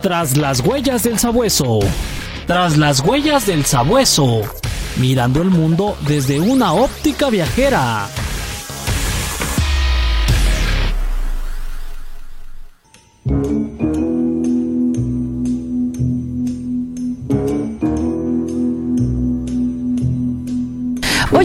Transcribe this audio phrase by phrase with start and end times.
[0.00, 1.80] Tras las huellas del sabueso.
[2.46, 4.40] Tras las huellas del sabueso.
[4.96, 8.08] Mirando el mundo desde una óptica viajera.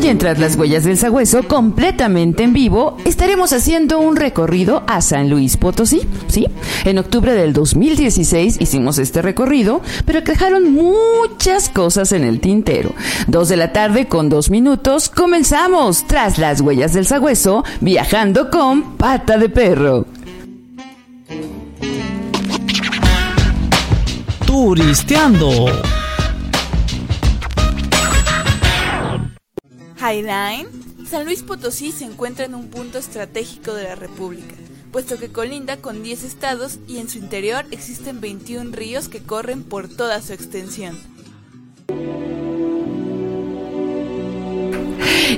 [0.05, 5.01] Hoy en Tras las Huellas del Sagüeso, completamente en vivo, estaremos haciendo un recorrido a
[5.01, 6.01] San Luis Potosí.
[6.27, 6.45] ¿sí?
[6.83, 12.93] En octubre del 2016 hicimos este recorrido, pero dejaron muchas cosas en el tintero.
[13.25, 18.97] Dos de la tarde con dos minutos, comenzamos Tras las Huellas del Sagüeso, viajando con
[18.97, 20.05] pata de perro.
[24.45, 26.04] Turisteando.
[30.05, 30.67] Highline,
[31.09, 34.53] San Luis Potosí se encuentra en un punto estratégico de la República,
[34.91, 39.63] puesto que colinda con 10 estados y en su interior existen 21 ríos que corren
[39.63, 40.95] por toda su extensión.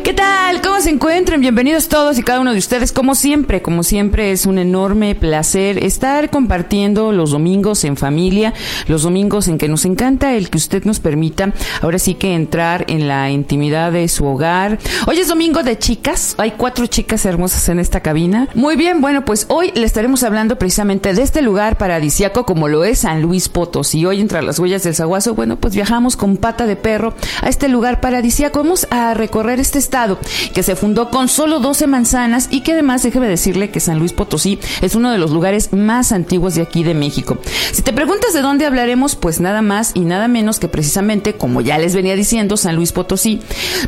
[0.04, 0.62] ¿Qué tal?
[0.62, 1.42] ¿Cómo se encuentran?
[1.42, 2.92] Bienvenidos todos y cada uno de ustedes.
[2.92, 8.54] Como siempre, como siempre es un enorme placer estar compartiendo los domingos en familia,
[8.88, 12.86] los domingos en que nos encanta el que usted nos permita ahora sí que entrar
[12.90, 14.78] en la intimidad de su hogar.
[15.08, 18.50] Hoy es domingo de chicas, hay cuatro chicas hermosas en esta cabina.
[18.54, 22.84] Muy bien, bueno, pues hoy le estaremos hablando precisamente de este lugar paradisiaco como lo
[22.84, 24.06] es San Luis Potosí.
[24.06, 27.68] Hoy entre las huellas del Zaguazo, bueno, pues viajamos con pata de perro a este
[27.68, 28.60] lugar paradisiaco.
[28.60, 30.20] Vamos a recorrer este estado
[30.54, 34.12] que se fundó con solo 12 manzanas y que además déjeme decirle que San Luis
[34.12, 37.38] Potosí es uno de los lugares más antiguos de aquí de México.
[37.72, 41.62] Si te preguntas de dónde hablaremos, pues nada más y nada menos que precisamente, como
[41.62, 43.40] ya les venía diciendo, San Luis Potosí.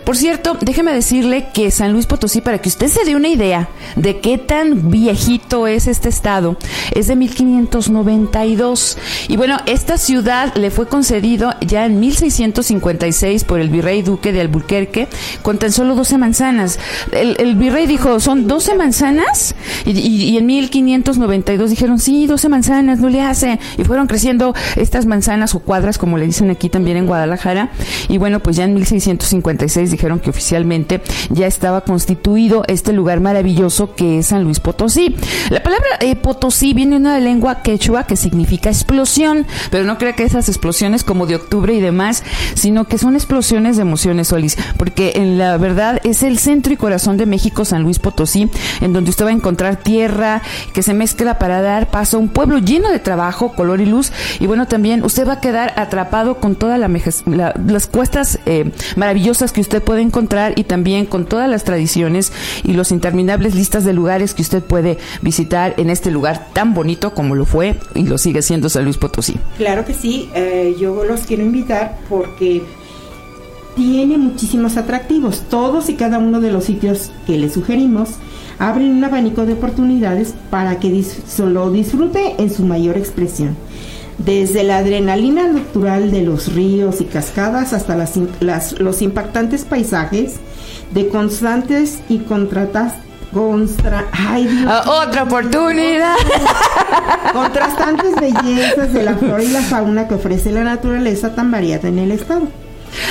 [0.06, 3.68] Por cierto, déjeme decirle que San Luis Potosí, para que usted se dé una idea
[3.98, 6.56] de qué tan viejito es este estado,
[6.96, 8.98] es de 1592.
[9.28, 14.42] Y bueno, esta ciudad le fue concedido ya en 1656 por el virrey duque de
[14.42, 15.10] Albuquerque
[15.42, 16.78] con tan solo 12 manzanas.
[17.14, 19.56] El, el virrey dijo, ¿son 12 manzanas?
[19.86, 23.60] Y, y, y, en 1592 dijeron, sí, 12 manzanas, no le hace.
[23.78, 27.70] Y fueron creciendo estas manzanas o cuadras, como le dicen aquí también en Guadalajara.
[28.10, 33.96] Y bueno, pues ya en 1656 dijeron que oficialmente ya estaba constituido este lugar maravilloso
[33.96, 35.16] que es San Luis Potosí.
[35.50, 40.12] La palabra eh, Potosí viene de una lengua quechua que significa explosión, pero no crea
[40.12, 42.24] que esas explosiones como de octubre y demás,
[42.56, 45.58] sino que son explosiones de emociones, Solís, porque en la
[46.04, 48.50] es el centro y corazón de México, San Luis Potosí,
[48.82, 50.42] en donde usted va a encontrar tierra
[50.74, 54.12] que se mezcla para dar paso a un pueblo lleno de trabajo, color y luz.
[54.40, 56.90] Y bueno, también usted va a quedar atrapado con todas la,
[57.26, 62.32] la, las cuestas eh, maravillosas que usted puede encontrar y también con todas las tradiciones
[62.64, 67.14] y los interminables listas de lugares que usted puede visitar en este lugar tan bonito
[67.14, 69.38] como lo fue y lo sigue siendo San Luis Potosí.
[69.58, 72.64] Claro que sí, eh, yo los quiero invitar porque
[73.76, 75.44] tiene muchísimos atractivos.
[75.50, 78.10] Todos y cada uno de los sitios que le sugerimos
[78.60, 83.56] abren un abanico de oportunidades para que dis lo disfrute en su mayor expresión.
[84.18, 90.36] Desde la adrenalina natural de los ríos y cascadas hasta las, las, los impactantes paisajes
[90.94, 92.94] de constantes y contratas,
[93.34, 96.16] Constra Ay, uh, otra oportunidad.
[97.34, 102.00] Contrastantes bellezas de la flora y la fauna que ofrece la naturaleza tan variada en
[102.00, 102.48] el estado.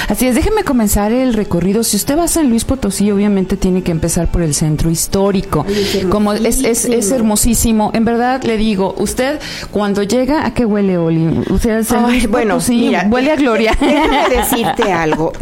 [0.08, 1.82] Así es, déjeme comenzar el recorrido.
[1.84, 5.64] Si usted va a San Luis Potosí, obviamente tiene que empezar por el centro histórico.
[5.68, 7.90] Es Como es, es, es, hermosísimo.
[7.94, 9.40] En verdad, le digo, usted
[9.70, 11.44] cuando llega, ¿a qué huele, Oli?
[11.50, 13.76] Usted Ay, bueno, Potosí, mira, huele a gloria.
[13.80, 15.32] Déjame decirte algo.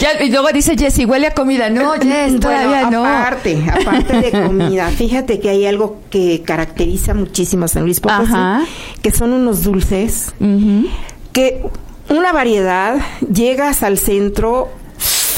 [0.00, 1.70] ya, y luego dice Jessy, huele a comida.
[1.70, 3.06] No, Jess, todavía bueno, no.
[3.06, 8.32] Aparte, aparte de comida, fíjate que hay algo que caracteriza muchísimo a San Luis Potosí,
[8.32, 8.64] Ajá.
[9.02, 10.86] que son unos dulces Uh -huh.
[11.32, 11.62] que
[12.08, 14.70] una variedad, llegas al centro.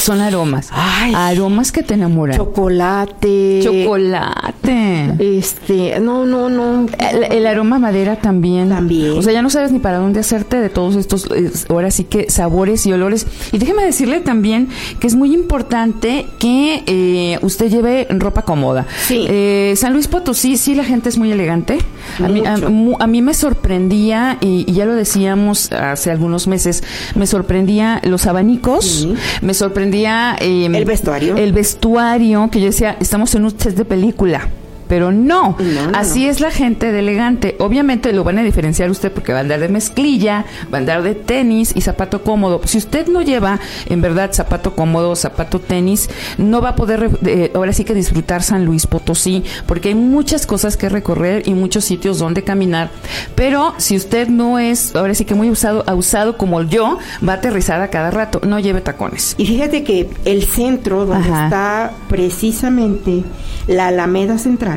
[0.06, 0.69] Son aromas.
[0.71, 2.37] Ay, aromas que te enamoran.
[2.37, 3.60] Chocolate.
[3.65, 5.15] Chocolate.
[5.19, 6.86] Este, no, no, no.
[6.98, 8.69] El, el, aroma madera también.
[8.69, 9.19] También.
[9.19, 11.27] O sea, ya no sabes ni para dónde hacerte de todos estos,
[11.69, 13.27] ahora sí que sabores y olores.
[13.51, 14.69] Y déjeme decirle también
[15.01, 18.86] que es muy importante que eh, usted lleve ropa cómoda.
[19.09, 19.27] Sí.
[19.28, 21.78] Eh, San Luis Potosí, sí, la gente es muy elegante.
[22.22, 26.84] A mí, a, a mí, me sorprendía, y, y, ya lo decíamos hace algunos meses,
[27.16, 29.15] me sorprendía los abanicos, Sí.
[29.42, 29.96] me sorprendía...
[30.04, 31.37] eh, El vestuario.
[31.37, 34.48] El vestuario, que yo decía, estamos en un set de película.
[34.88, 35.56] Pero no,
[35.94, 37.56] así es la gente de elegante.
[37.59, 41.03] Obviamente lo van a diferenciar usted porque va a andar de mezclilla, va a andar
[41.03, 42.60] de tenis y zapato cómodo.
[42.65, 47.50] Si usted no lleva en verdad zapato cómodo, zapato tenis, no va a poder eh,
[47.54, 51.84] ahora sí que disfrutar San Luis Potosí porque hay muchas cosas que recorrer y muchos
[51.84, 52.91] sitios donde caminar.
[53.34, 57.36] Pero si usted no es ahora sí que muy usado, usado como yo, va a
[57.36, 59.34] aterrizar a cada rato, no lleve tacones.
[59.38, 63.24] Y fíjate que el centro donde está precisamente
[63.66, 64.76] la Alameda Central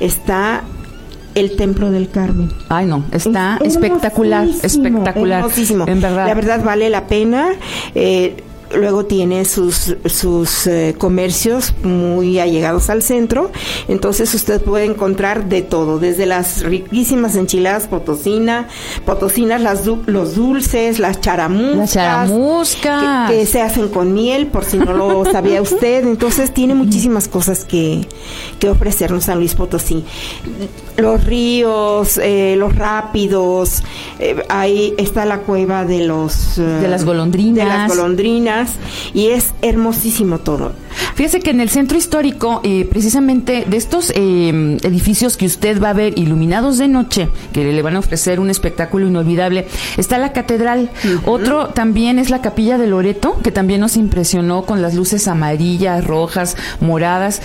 [0.00, 0.62] está
[1.34, 2.50] el Templo del Carmen.
[2.68, 5.44] Ay, no, está espectacular, espectacular.
[5.86, 6.26] En verdad.
[6.26, 7.50] La verdad vale la pena.
[7.94, 8.42] Eh,
[8.74, 13.50] luego tiene sus, sus eh, comercios muy allegados al centro,
[13.88, 18.68] entonces usted puede encontrar de todo, desde las riquísimas enchiladas potosina,
[19.04, 22.30] potosinas, las los dulces, las charamuscas,
[23.28, 27.64] Que, se hacen con miel, por si no lo sabía usted, entonces tiene muchísimas cosas
[27.64, 28.06] que,
[28.58, 30.04] que ofrecernos San Luis Potosí.
[30.96, 33.82] Los ríos, eh, los rápidos,
[34.18, 36.56] eh, ahí está la cueva de los...
[36.56, 37.56] de las golondrinas.
[37.56, 38.59] De las golondrinas
[39.14, 40.72] y es hermosísimo todo.
[41.14, 45.90] Fíjese que en el centro histórico, eh, precisamente de estos eh, edificios que usted va
[45.90, 49.66] a ver iluminados de noche, que le van a ofrecer un espectáculo inolvidable,
[49.96, 50.90] está la catedral.
[51.24, 56.04] Otro también es la capilla de Loreto, que también nos impresionó con las luces amarillas,
[56.04, 57.42] rojas, moradas.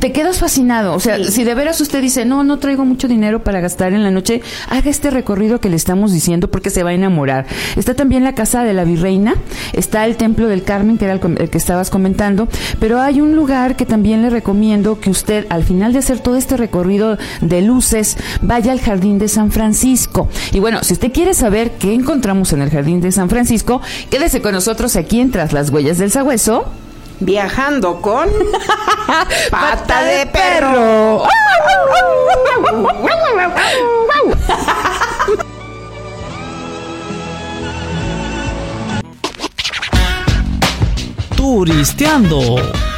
[0.00, 0.94] Te quedas fascinado.
[0.94, 4.02] O sea, si de veras usted dice, no, no traigo mucho dinero para gastar en
[4.02, 7.46] la noche, haga este recorrido que le estamos diciendo porque se va a enamorar.
[7.76, 9.34] Está también la casa de la virreina,
[9.72, 13.76] está el templo del Carmen, que era el que estabas comentando, pero hay un lugar
[13.76, 18.16] que también le recomiendo que usted al final de hacer todo este recorrido de luces
[18.40, 20.28] vaya al Jardín de San Francisco.
[20.52, 23.80] Y bueno, si usted quiere saber qué encontramos en el Jardín de San Francisco,
[24.10, 26.64] quédese con nosotros aquí en Tras las Huellas del Sagüeso.
[27.20, 28.28] Viajando con
[29.50, 31.22] pata de perro.
[41.36, 42.93] Turisteando.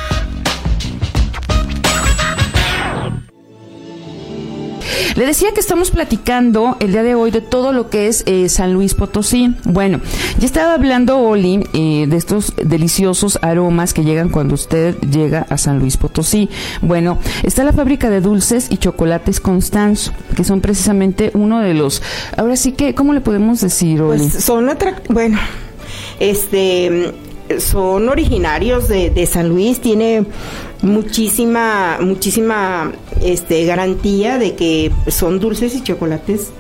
[5.17, 8.51] Le decía que estamos platicando el día de hoy de todo lo que es eh,
[8.51, 9.55] San Luis Potosí.
[9.65, 9.99] Bueno,
[10.39, 15.57] ya estaba hablando Oli eh, de estos deliciosos aromas que llegan cuando usted llega a
[15.57, 16.51] San Luis Potosí.
[16.83, 22.03] Bueno, está la fábrica de dulces y chocolates Constanzo, que son precisamente uno de los.
[22.37, 24.19] Ahora sí que, ¿cómo le podemos decir, Oli?
[24.19, 24.69] Pues son
[25.09, 25.39] bueno,
[26.21, 27.15] este
[27.59, 30.27] son originarios de, de, San Luis, tiene
[30.83, 32.93] muchísima, muchísima
[33.23, 36.51] este, garantía de que son dulces y chocolates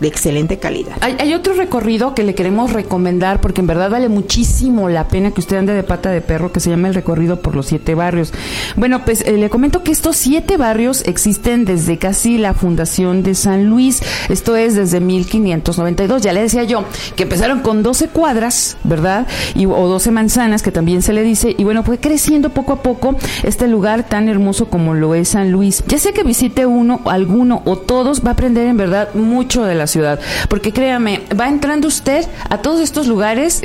[0.00, 0.96] de excelente calidad.
[1.00, 5.40] Hay, otro recorrido que le queremos recomendar porque en verdad vale muchísimo la pena que
[5.40, 8.32] usted ande de pata de perro que se llama el recorrido por los siete barrios.
[8.76, 13.34] Bueno, pues eh, le comento que estos siete barrios existen desde casi la fundación de
[13.34, 14.02] San Luis.
[14.28, 16.22] Esto es desde 1592.
[16.22, 16.84] Ya le decía yo
[17.16, 19.26] que empezaron con 12 cuadras, ¿verdad?
[19.54, 21.54] Y, o 12 manzanas que también se le dice.
[21.56, 25.50] Y bueno, fue creciendo poco a poco este lugar tan hermoso como lo es San
[25.50, 25.82] Luis.
[25.86, 29.74] Ya sea que visite uno, alguno o todos, va a aprender en verdad mucho de
[29.74, 30.20] la ciudad.
[30.48, 33.62] Porque créame, va entrando usted a todos estos lugares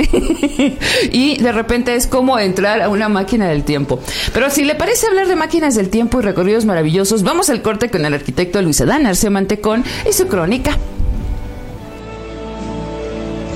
[1.11, 3.99] y de repente es como entrar a una máquina del tiempo.
[4.33, 7.89] Pero si le parece hablar de máquinas del tiempo y recorridos maravillosos, vamos al corte
[7.89, 10.77] con el arquitecto Luis Adán Arce Mantecón y su crónica.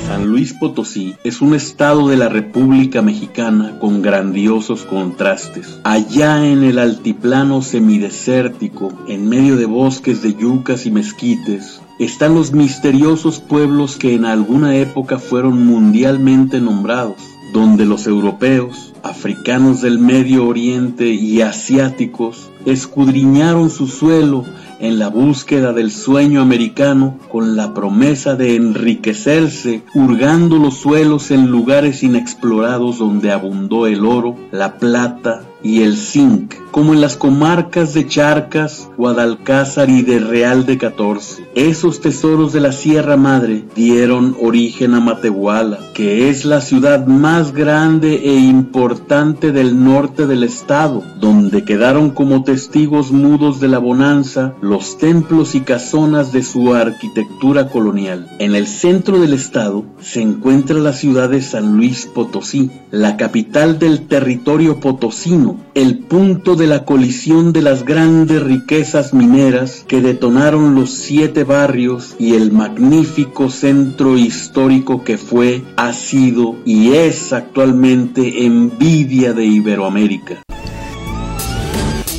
[0.07, 5.79] San Luis Potosí es un estado de la República Mexicana con grandiosos contrastes.
[5.83, 12.51] Allá en el altiplano semidesértico, en medio de bosques de yucas y mezquites, están los
[12.51, 17.17] misteriosos pueblos que en alguna época fueron mundialmente nombrados,
[17.53, 24.43] donde los europeos, africanos del Medio Oriente y asiáticos escudriñaron su suelo
[24.79, 31.47] en la búsqueda del sueño americano con la promesa de enriquecerse hurgando los suelos en
[31.47, 37.93] lugares inexplorados donde abundó el oro, la plata y el zinc, como en las comarcas
[37.93, 41.47] de Charcas, Guadalcázar y de Real de Catorce.
[41.55, 47.53] Esos tesoros de la Sierra Madre dieron origen a Matehuala, que es la ciudad más
[47.53, 54.55] grande e importante del norte del estado, donde quedaron como testigos mudos de la bonanza
[54.61, 58.27] los templos y casonas de su arquitectura colonial.
[58.39, 63.79] En el centro del estado se encuentra la ciudad de San Luis Potosí, la capital
[63.79, 70.75] del territorio potosino, el punto de la colisión de las grandes riquezas mineras que detonaron
[70.75, 78.45] los siete barrios y el magnífico centro histórico que fue, ha sido y es actualmente
[78.45, 80.43] envidia de Iberoamérica.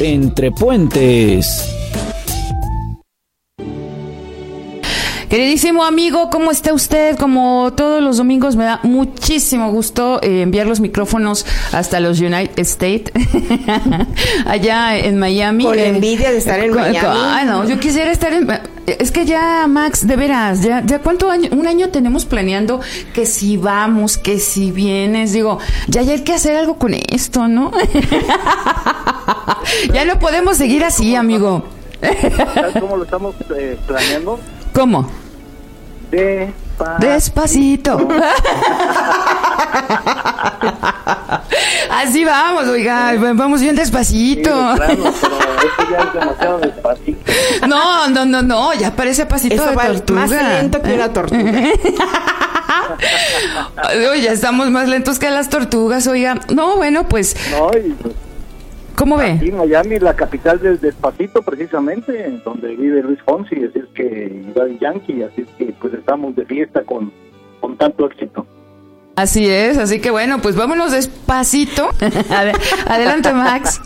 [0.00, 1.73] Entre puentes.
[5.34, 7.18] Queridísimo amigo, ¿cómo está usted?
[7.18, 12.56] Como todos los domingos me da muchísimo gusto eh, enviar los micrófonos hasta los United
[12.60, 13.10] States,
[14.46, 15.64] allá en Miami.
[15.64, 17.20] Con Eh, envidia de estar en Miami.
[17.20, 18.48] Ay, no, yo quisiera estar en...
[18.86, 22.80] Es que ya, Max, de veras, ya, ya cuánto año, un año tenemos planeando
[23.12, 27.48] que si vamos, que si vienes, digo, ya, ya hay que hacer algo con esto,
[27.48, 27.72] ¿no?
[29.92, 31.64] ya no podemos seguir así, amigo.
[32.54, 34.38] ¿Sabes cómo lo estamos eh, planeando?
[34.72, 35.23] ¿Cómo?
[36.11, 38.08] Despa- Despacito.
[41.90, 44.50] Así vamos, oiga, vamos bien Sí, despacito.
[44.50, 45.28] claro, pero esto
[45.90, 47.32] ya es demasiado despacito.
[47.66, 50.20] No, no, no, no, ya parece pasito Eso de tortuga.
[50.20, 51.42] más lento que una tortuga.
[54.12, 56.38] Oye, estamos más lentos que las tortugas, oiga.
[56.54, 57.94] No, bueno, pues, No, y
[58.96, 59.56] ¿cómo aquí ve?
[59.56, 65.22] Miami, la capital del despacito, precisamente, donde vive Luis Fonsi, así es que, Daddy Yankee,
[65.22, 67.12] así es que, pues estamos de fiesta con,
[67.60, 68.46] con tanto éxito.
[69.16, 71.88] Así es, así que bueno, pues vámonos despacito.
[72.30, 72.52] Ade-
[72.88, 73.80] Adelante, Max.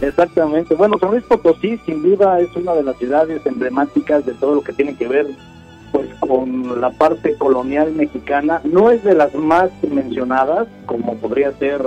[0.00, 0.74] Exactamente.
[0.74, 4.62] Bueno, San Luis Potosí sin duda es una de las ciudades emblemáticas de todo lo
[4.62, 5.26] que tiene que ver
[5.92, 8.60] pues con la parte colonial mexicana.
[8.64, 11.80] No es de las más mencionadas, como podría ser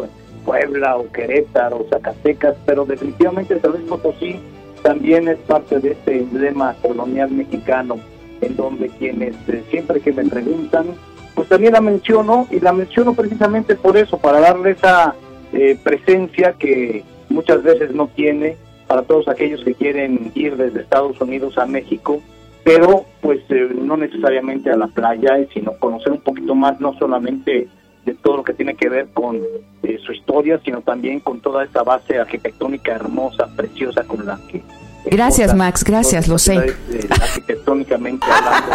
[0.45, 4.39] Puebla o Querétaro o Zacatecas, pero definitivamente San Luis Potosí
[4.83, 7.97] también es parte de este emblema colonial mexicano,
[8.41, 10.85] en donde quienes eh, siempre que me preguntan,
[11.33, 15.15] pues también la menciono y la menciono precisamente por eso, para darle esa
[15.53, 21.19] eh, presencia que muchas veces no tiene para todos aquellos que quieren ir desde Estados
[21.19, 22.21] Unidos a México,
[22.63, 27.67] pero pues eh, no necesariamente a la playa, sino conocer un poquito más, no solamente
[28.05, 29.37] de todo lo que tiene que ver con
[29.83, 34.57] eh, su historia, sino también con toda esa base arquitectónica hermosa, preciosa con la que...
[34.57, 34.63] eh,
[35.05, 36.55] Gracias, Max, gracias, lo sé.
[36.55, 38.71] eh, arquitectónicamente hablando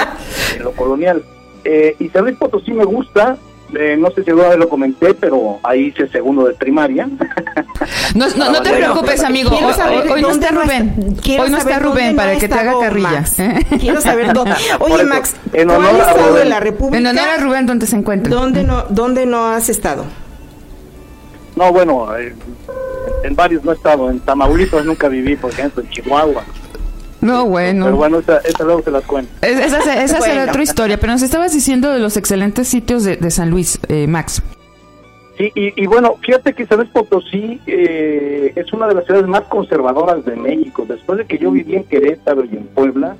[0.56, 1.22] en lo colonial.
[1.64, 3.36] Eh, y San Luis Potosí me gusta,
[3.78, 7.08] eh, no sé si alguna vez lo comenté, pero ahí hice segundo de primaria.
[8.14, 9.50] No, no, no te preocupes, amigo.
[9.50, 11.16] Quiero Hoy, saber hoy- no está Rubén.
[11.38, 13.10] Hoy no está Rubén para que te haga carrilla.
[13.10, 13.38] Max.
[13.38, 13.66] ¿eh?
[13.80, 14.54] Quiero saber dónde.
[14.80, 16.48] Oye, eso, Max, en ¿cuál honor estado de Rubén.
[16.50, 16.98] la República?
[16.98, 18.34] En honor a Rubén, ¿dónde se encuentra?
[18.34, 20.04] ¿Dónde no, ¿Dónde no has estado?
[21.56, 22.34] No, bueno, eh,
[23.24, 24.10] en varios no he estado.
[24.10, 26.44] En Tamaulipas nunca viví, por ejemplo, en Chihuahua.
[27.20, 27.84] No, bueno.
[27.86, 29.30] Pero bueno, esa, esa luego se las cuento.
[29.42, 30.50] Es- esa esa será Bueno.
[30.50, 34.06] otra historia, pero nos estabas diciendo de los excelentes sitios de, de San Luis, eh,
[34.06, 34.42] Max.
[35.36, 39.26] Sí, y, y bueno, fíjate que San Luis Potosí eh, es una de las ciudades
[39.26, 40.84] más conservadoras de México.
[40.88, 43.16] Después de que yo viví en Querétaro y en Puebla,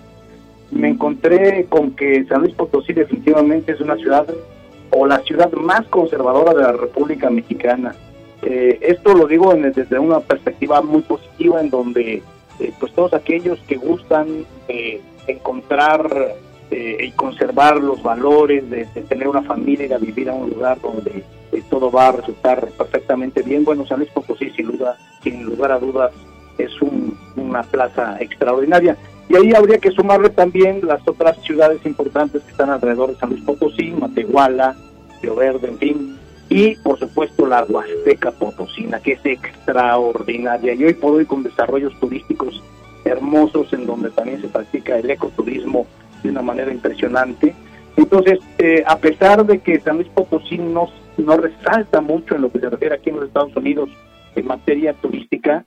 [0.71, 4.27] me encontré con que San Luis Potosí definitivamente es una ciudad
[4.91, 7.95] o la ciudad más conservadora de la República Mexicana.
[8.43, 12.23] Eh, esto lo digo en- desde una perspectiva muy positiva en donde
[12.61, 16.35] eh, pues todos aquellos que gustan de encontrar
[16.71, 20.51] eh, y conservar los valores de, de tener una familia y de vivir a un
[20.51, 23.65] lugar donde eh, todo va a resultar perfectamente bien.
[23.65, 26.13] Bueno, San Luis Potosí sin duda, sin lugar a dudas
[26.59, 28.97] es un- una plaza extraordinaria.
[29.29, 33.31] Y ahí habría que sumarle también las otras ciudades importantes que están alrededor de San
[33.31, 34.77] Luis Potosí, Matehuala,
[35.23, 36.17] Río Verde, en fin,
[36.51, 40.75] y por supuesto la Huasteca Potosina, que es extraordinaria.
[40.75, 42.61] Y hoy por hoy con desarrollos turísticos
[43.05, 45.87] hermosos en donde también se practica el ecoturismo
[46.23, 47.55] de una manera impresionante.
[47.97, 52.53] Entonces, eh, a pesar de que San Luis Potosí no, no resalta mucho en lo
[52.53, 53.89] que se refiere aquí en los Estados Unidos
[54.35, 55.65] en materia turística,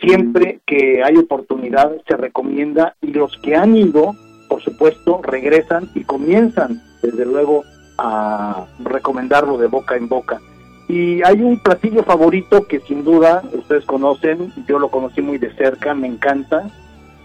[0.00, 4.14] siempre que hay oportunidad se recomienda y los que han ido,
[4.48, 7.64] por supuesto, regresan y comienzan, desde luego,
[7.98, 10.40] a recomendarlo de boca en boca.
[10.88, 15.52] Y hay un platillo favorito que sin duda ustedes conocen, yo lo conocí muy de
[15.54, 16.70] cerca, me encanta,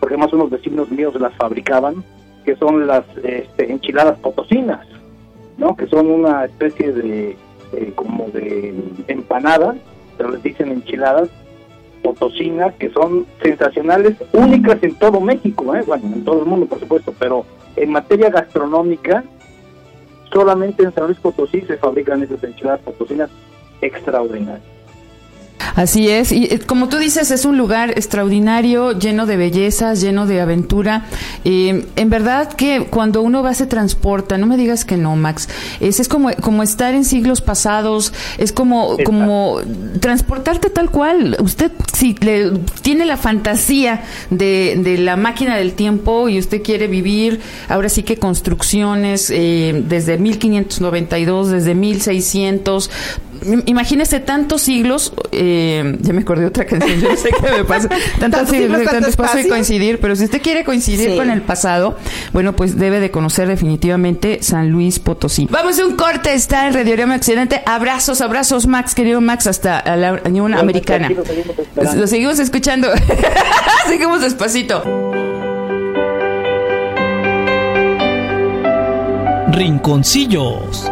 [0.01, 2.03] porque más unos vecinos míos las fabricaban,
[2.43, 4.85] que son las este, enchiladas potosinas,
[5.57, 5.77] ¿no?
[5.77, 7.37] Que son una especie de,
[7.71, 8.75] eh, como de
[9.07, 9.75] empanada,
[10.17, 11.29] pero les dicen enchiladas
[12.03, 15.83] potosinas, que son sensacionales, únicas en todo México, ¿eh?
[15.87, 17.45] bueno, en todo el mundo, por supuesto, pero
[17.77, 19.23] en materia gastronómica,
[20.33, 23.29] solamente en San Luis Potosí se fabrican esas enchiladas potosinas
[23.81, 24.72] extraordinarias.
[25.75, 30.25] Así es, y eh, como tú dices, es un lugar extraordinario, lleno de bellezas, lleno
[30.25, 31.05] de aventura.
[31.45, 35.49] Eh, en verdad que cuando uno va se transporta, no me digas que no, Max,
[35.79, 39.03] es, es como, como estar en siglos pasados, es como, Exacto.
[39.03, 39.59] como
[39.99, 41.37] transportarte tal cual.
[41.39, 42.51] Usted si le,
[42.81, 48.03] tiene la fantasía de, de la máquina del tiempo y usted quiere vivir, ahora sí
[48.03, 52.89] que construcciones eh, desde 1592, desde 1600,
[53.65, 57.63] imagínese tantos siglos, eh, ya me acordé de otra canción, yo no sé qué me
[57.63, 61.97] pasa, tantos, siglos, tanto espacio y coincidir, pero si usted quiere coincidir con el pasado,
[62.31, 65.47] bueno, pues debe de conocer definitivamente San Luis Potosí.
[65.49, 67.61] Vamos a un corte, está en Radio Rama Occidente.
[67.65, 71.09] Abrazos, abrazazos, Max, querido Max, hasta la Unión Americana.
[71.95, 72.89] Lo seguimos escuchando.
[73.87, 74.83] seguimos despacito.
[79.51, 80.91] Rinconcillos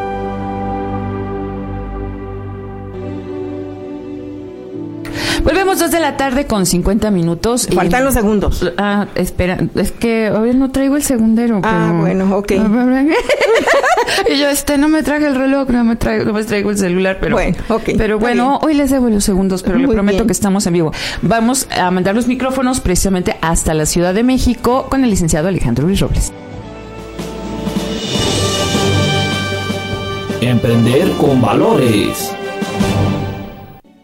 [5.79, 7.67] Dos de la tarde con 50 minutos.
[7.73, 8.69] Faltan los segundos.
[8.77, 11.61] Ah, espera, es que hoy no traigo el segundero.
[11.63, 12.51] Ah, bueno, ok.
[14.29, 16.77] y yo, este, no me traje el reloj, no me traigo, no me traigo el
[16.77, 20.33] celular, pero bueno, okay, pero bueno hoy les debo los segundos, pero le prometo que
[20.33, 20.91] estamos en vivo.
[21.21, 25.87] Vamos a mandar los micrófonos precisamente hasta la Ciudad de México con el licenciado Alejandro
[25.87, 26.33] Luis Robles.
[30.41, 32.35] Emprender con valores.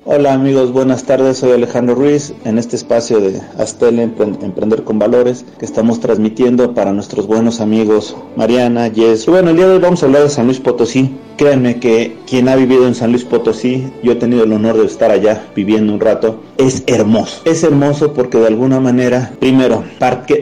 [0.10, 1.40] Hola amigos, buenas tardes.
[1.40, 6.94] Soy Alejandro Ruiz en este espacio de Astel Emprender con Valores que estamos transmitiendo para
[6.94, 9.26] nuestros buenos amigos Mariana, Jess.
[9.26, 11.14] bueno, el día de hoy vamos a hablar de San Luis Potosí.
[11.36, 14.86] Créanme que quien ha vivido en San Luis Potosí, yo he tenido el honor de
[14.86, 17.42] estar allá viviendo un rato, es hermoso.
[17.46, 19.84] Es hermoso porque de alguna manera, primero,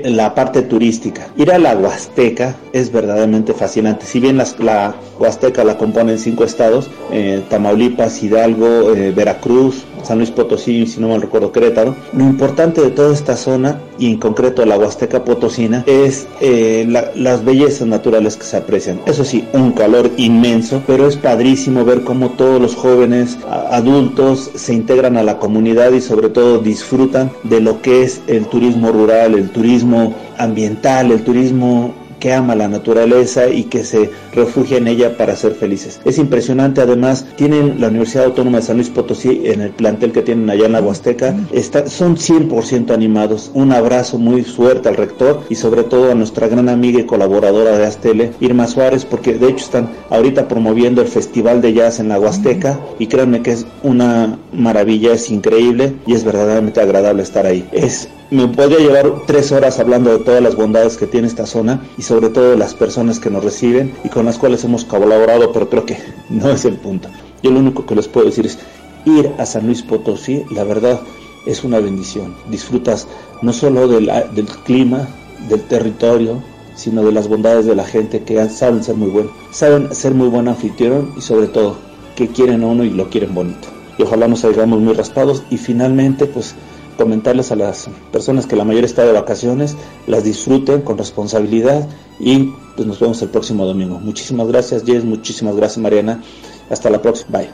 [0.05, 1.27] la parte turística.
[1.35, 4.05] Ir a la Huasteca es verdaderamente fascinante.
[4.05, 9.54] Si bien la Huasteca la componen cinco estados, eh, Tamaulipas, Hidalgo, eh, Veracruz,
[10.03, 11.95] San Luis Potosí, si no mal recuerdo Querétaro.
[12.13, 16.85] Lo importante de toda esta zona, y en concreto la Huasteca Potosina, es eh,
[17.15, 19.01] las bellezas naturales que se aprecian.
[19.05, 23.37] Eso sí, un calor inmenso, pero es padrísimo ver cómo todos los jóvenes,
[23.71, 28.45] adultos, se integran a la comunidad y sobre todo disfrutan de lo que es el
[28.45, 34.77] turismo rural, el turismo ambiental, el turismo que ama la naturaleza y que se refugia
[34.77, 35.99] en ella para ser felices.
[36.05, 40.21] Es impresionante, además, tienen la Universidad Autónoma de San Luis Potosí en el plantel que
[40.21, 43.51] tienen allá en la Huasteca, está, son 100% animados.
[43.53, 47.77] Un abrazo muy fuerte al rector y sobre todo a nuestra gran amiga y colaboradora
[47.77, 52.09] de Astele, Irma Suárez, porque de hecho están ahorita promoviendo el Festival de Jazz en
[52.09, 57.45] la Huasteca y créanme que es una maravilla, es increíble y es verdaderamente agradable estar
[57.45, 57.67] ahí.
[57.71, 61.81] Es me podría llevar tres horas hablando de todas las bondades que tiene esta zona
[61.97, 65.51] y sobre todo de las personas que nos reciben y con las cuales hemos colaborado,
[65.51, 65.97] pero creo que
[66.29, 67.09] no es el punto.
[67.43, 68.57] Yo lo único que les puedo decir es
[69.05, 70.99] ir a San Luis Potosí, la verdad
[71.45, 72.35] es una bendición.
[72.49, 73.07] Disfrutas
[73.41, 75.07] no solo del, del clima,
[75.47, 76.41] del territorio,
[76.75, 80.27] sino de las bondades de la gente que saben ser muy buenos, saben ser muy
[80.27, 81.77] buen anfitrión y sobre todo
[82.15, 83.67] que quieren a uno y lo quieren bonito.
[83.97, 86.55] Y ojalá nos salgamos muy raspados y finalmente pues
[86.97, 89.75] comentarles a las personas que la mayoría está de vacaciones,
[90.07, 91.87] las disfruten con responsabilidad
[92.19, 93.99] y pues nos vemos el próximo domingo.
[93.99, 96.21] Muchísimas gracias Jess, muchísimas gracias Mariana,
[96.69, 97.49] hasta la próxima, bye.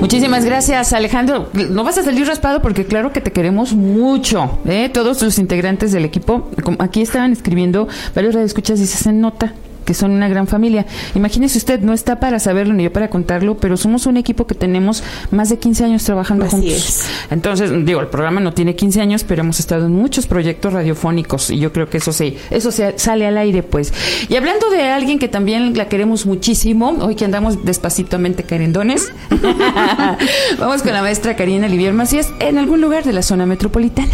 [0.00, 1.48] Muchísimas gracias, Alejandro.
[1.52, 4.48] No vas a salir raspado porque claro que te queremos mucho.
[4.64, 4.90] ¿eh?
[4.92, 6.48] Todos los integrantes del equipo,
[6.78, 9.54] aquí estaban escribiendo varios radioescuchas y se nota
[9.88, 10.84] que son una gran familia.
[11.14, 14.54] Imagínese usted, no está para saberlo ni yo para contarlo, pero somos un equipo que
[14.54, 17.04] tenemos más de 15 años trabajando juntos.
[17.30, 21.48] Entonces, digo, el programa no tiene 15 años, pero hemos estado en muchos proyectos radiofónicos
[21.48, 23.94] y yo creo que eso sí, eso se sale al aire, pues.
[24.28, 29.10] Y hablando de alguien que también la queremos muchísimo, hoy que andamos despacitamente carendones,
[30.58, 34.12] vamos con la maestra Karina Olivier Macías en algún lugar de la zona metropolitana.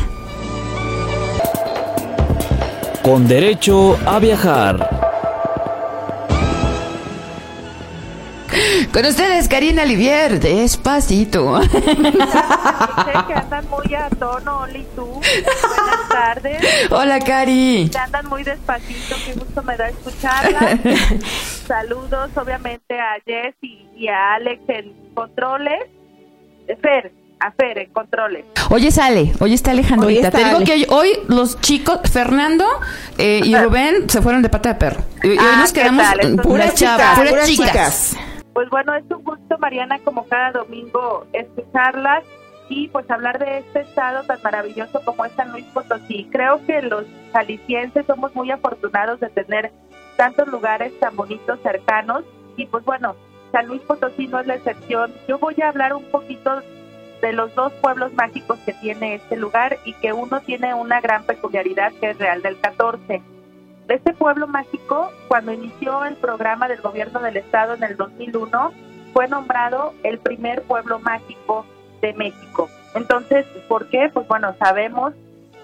[3.02, 4.93] Con derecho a viajar.
[8.94, 11.60] Con ustedes, Karina Livier, despacito.
[11.68, 15.04] Sé que andan muy a tono, Oli, tú.
[15.04, 16.62] Buenas tardes.
[16.92, 17.90] Hola, Cari.
[17.90, 20.78] Que andan muy despacito, qué gusto me da escucharla.
[21.66, 25.82] Saludos, obviamente, a Jess y, a Alex en controles.
[26.80, 28.44] Fer, a Fer en controles.
[28.70, 30.06] Oye, sale, oye está Alejandro.
[30.06, 32.64] Te digo que hoy, los chicos, Fernando
[33.18, 35.02] eh, y Rubén, se fueron de pata de perro.
[35.24, 36.06] Y, hoy ah, nos quedamos
[36.44, 38.16] puras, chicas, puras chicas.
[38.54, 42.22] Pues bueno, es un gusto, Mariana, como cada domingo, escucharlas
[42.68, 46.28] y pues hablar de este estado tan maravilloso como es San Luis Potosí.
[46.30, 49.72] Creo que los jaliscienses somos muy afortunados de tener
[50.16, 52.24] tantos lugares tan bonitos cercanos
[52.56, 53.16] y pues bueno,
[53.50, 55.12] San Luis Potosí no es la excepción.
[55.26, 56.62] Yo voy a hablar un poquito
[57.20, 61.24] de los dos pueblos mágicos que tiene este lugar y que uno tiene una gran
[61.24, 63.33] peculiaridad que es Real del 14.
[63.88, 68.72] Este pueblo mágico, cuando inició el programa del gobierno del estado en el 2001,
[69.12, 71.66] fue nombrado el primer pueblo mágico
[72.00, 72.68] de México.
[72.94, 74.10] Entonces, ¿por qué?
[74.12, 75.12] Pues bueno, sabemos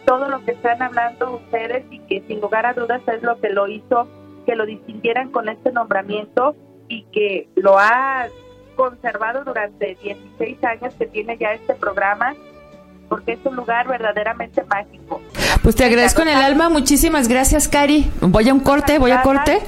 [0.04, 3.50] todo lo que están hablando ustedes y que sin lugar a dudas es lo que
[3.50, 4.08] lo hizo
[4.46, 6.56] que lo distinguieran con este nombramiento
[6.88, 8.26] y que lo ha
[8.74, 12.34] conservado durante 16 años que tiene ya este programa,
[13.08, 15.20] porque es un lugar verdaderamente mágico.
[15.62, 18.10] Pues te agradezco en el alma, muchísimas gracias, Cari.
[18.20, 19.60] Voy a un corte, voy a corte.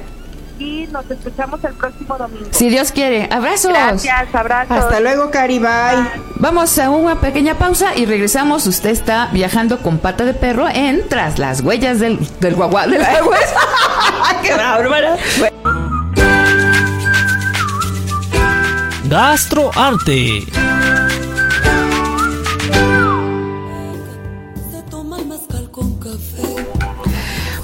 [0.59, 2.47] Y nos escuchamos el próximo domingo.
[2.53, 3.29] Si Dios quiere.
[3.33, 3.73] Abrazos.
[3.73, 4.77] Gracias, abrazos.
[4.77, 5.69] Hasta luego, Cari, bye.
[6.37, 8.67] Vamos a una pequeña pausa y regresamos.
[8.67, 13.03] Usted está viajando con pata de perro en Tras las huellas del, del guagua del
[14.43, 15.17] ¡Qué bárbara!
[19.09, 20.47] Gastroarte.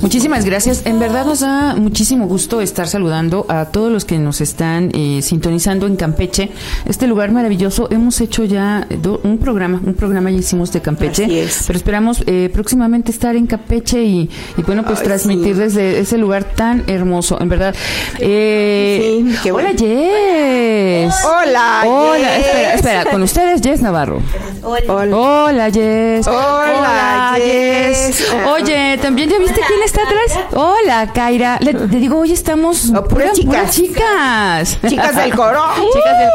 [0.09, 0.87] Muchísimas gracias.
[0.87, 5.21] En verdad nos da muchísimo gusto estar saludando a todos los que nos están eh,
[5.21, 6.49] sintonizando en Campeche.
[6.87, 7.89] Este lugar maravilloso.
[7.91, 11.27] Hemos hecho ya do- un programa, un programa ya hicimos de Campeche.
[11.27, 11.65] Así es.
[11.67, 15.61] Pero esperamos eh, próximamente estar en Campeche y, y bueno, pues Ay, transmitir sí.
[15.61, 17.39] desde ese lugar tan hermoso.
[17.39, 17.75] En verdad.
[18.19, 19.69] Eh, Sí, qué bueno.
[19.69, 21.15] Hola, Jess.
[21.23, 23.05] Hola, Hola, espera, espera.
[23.11, 24.23] Con ustedes, Jess Navarro.
[24.63, 25.15] Hola.
[25.15, 26.27] Hola, Jess.
[26.27, 28.25] Hola, Jess.
[28.47, 30.47] Oye, ¿también ya viste quién está atrás?
[30.55, 31.59] Hola, Kaira.
[31.61, 33.71] Le, le digo, hoy estamos Oh, puras chicas.
[33.71, 34.79] chicas.
[34.89, 35.63] Chicas del coro.
[35.93, 36.29] Chicas del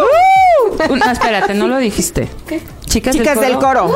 [0.90, 2.30] Uh, No, espérate, no lo dijiste.
[2.86, 3.92] Chicas, Chicas del coro.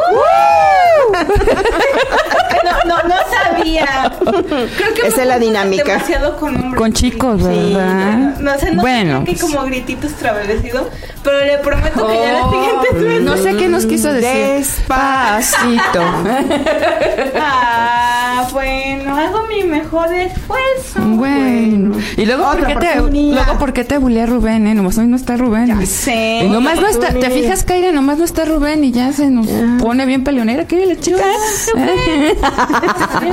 [2.64, 4.12] No, no, no sabía.
[4.20, 5.84] Creo que Esa es la dinámica.
[5.84, 6.76] demasiado con hombres.
[6.76, 8.38] Con chicos, ¿verdad?
[8.40, 10.90] No, o sea, no bueno, sé que como grititos travesido,
[11.24, 13.22] pero le prometo que ya la siguiente vez.
[13.22, 14.30] no sé qué nos quiso decir.
[14.58, 16.02] Despacito.
[17.40, 21.00] Ah, bueno, hago mi mejor esfuerzo.
[21.02, 21.98] Bueno.
[22.16, 24.68] Y luego, ¿por qué te, luego, ¿por qué te bulea Rubén?
[24.68, 24.74] Eh?
[24.74, 25.68] Nomás hoy no está Rubén.
[25.68, 26.42] Ya sé.
[26.44, 27.92] Y nomás no está, ¿te fijas, Kaira?
[27.92, 29.48] Nomás no está Rubén y ya se nos
[29.82, 30.66] pone bien peleonera.
[30.66, 31.24] ¿Qué la chica?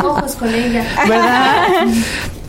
[0.04, 0.84] ojos con ella.
[1.08, 1.86] ¿Verdad?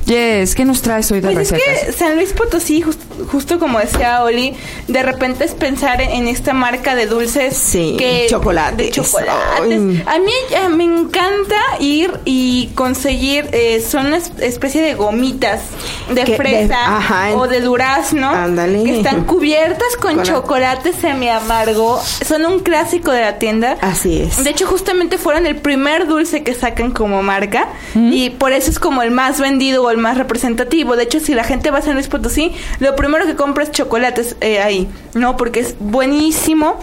[0.05, 1.85] Yes, ¿qué nos traes hoy de Pues es recetas?
[1.85, 2.99] que San Luis Potosí, just-
[3.31, 4.55] justo como decía Oli,
[4.87, 8.77] de repente es pensar en esta marca de dulces Sí, que chocolates.
[8.77, 9.33] de chocolates.
[9.61, 10.03] Ay.
[10.05, 15.61] A mí eh, me encanta ir y conseguir eh, son una es- especie de gomitas
[16.09, 18.83] de Que- de- fresa ajá, o de durazno Ándale.
[18.83, 21.99] que están cubiertas con Con- chocolate semi amargo.
[22.27, 23.77] Son un clásico de la tienda.
[23.81, 24.43] Así es.
[24.43, 28.79] De hecho, justamente fueron el primer dulce que sacan como marca y por eso es
[28.79, 30.95] como el más vendido o el más representativo.
[30.95, 33.71] De hecho, si la gente va a San Luis Potosí, lo primero que compra es
[33.71, 35.37] chocolates eh, ahí, ¿no?
[35.37, 36.77] Porque es buenísimo.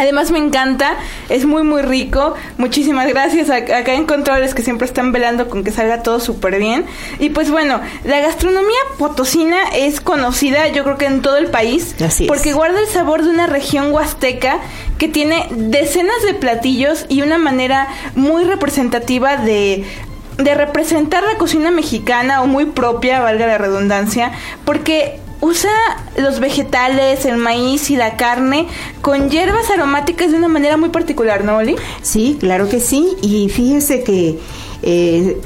[0.00, 0.94] Además me encanta,
[1.28, 2.34] es muy muy rico.
[2.56, 6.56] Muchísimas gracias a- acá en Controles que siempre están velando con que salga todo súper
[6.60, 6.84] bien.
[7.18, 11.96] Y pues bueno, la gastronomía potosina es conocida yo creo que en todo el país.
[12.00, 12.28] Así es.
[12.28, 14.58] Porque guarda el sabor de una región huasteca
[14.98, 19.84] que tiene decenas de platillos y una manera muy representativa de
[20.36, 24.30] de representar la cocina mexicana o muy propia, valga la redundancia,
[24.64, 25.70] porque usa
[26.16, 28.66] los vegetales, el maíz y la carne
[29.02, 31.76] con hierbas aromáticas de una manera muy particular, ¿no, Oli?
[32.02, 33.06] Sí, claro que sí.
[33.22, 34.38] Y fíjese que,
[34.82, 35.40] eh,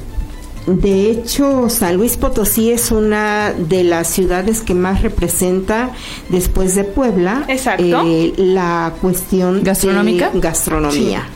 [0.67, 5.91] de hecho, San Luis Potosí es una de las ciudades que más representa,
[6.29, 8.03] después de Puebla, Exacto.
[8.07, 10.31] eh, la cuestión ¿Gastronómica?
[10.31, 11.27] de gastronomía.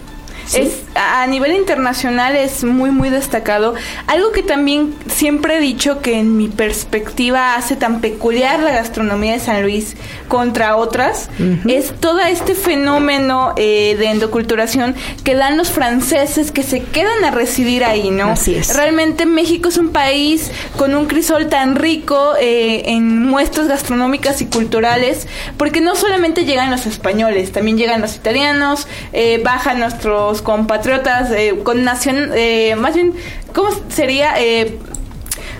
[0.47, 0.61] Sí.
[0.63, 3.75] Es a nivel internacional es muy muy destacado.
[4.07, 9.33] Algo que también siempre he dicho que en mi perspectiva hace tan peculiar la gastronomía
[9.33, 9.97] de San Luis
[10.29, 11.29] contra otras
[11.67, 17.31] es todo este fenómeno eh, de endoculturación que dan los franceses que se quedan a
[17.31, 18.31] residir ahí, ¿no?
[18.31, 18.75] Así es.
[18.75, 24.47] Realmente México es un país con un crisol tan rico eh, en muestras gastronómicas y
[24.47, 30.86] culturales, porque no solamente llegan los españoles, también llegan los italianos, eh, bajan nuestros compatriotas
[30.91, 33.13] eh, con nación, eh, más bien,
[33.55, 34.35] ¿cómo sería?
[34.39, 34.79] Eh,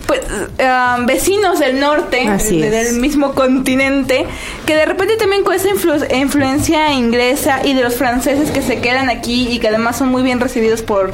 [0.07, 0.21] pues,
[0.61, 4.25] ah, vecinos del norte, de- del mismo continente,
[4.65, 8.81] que de repente también con esa influ- influencia inglesa y de los franceses que se
[8.81, 11.13] quedan aquí y que además son muy bien recibidos por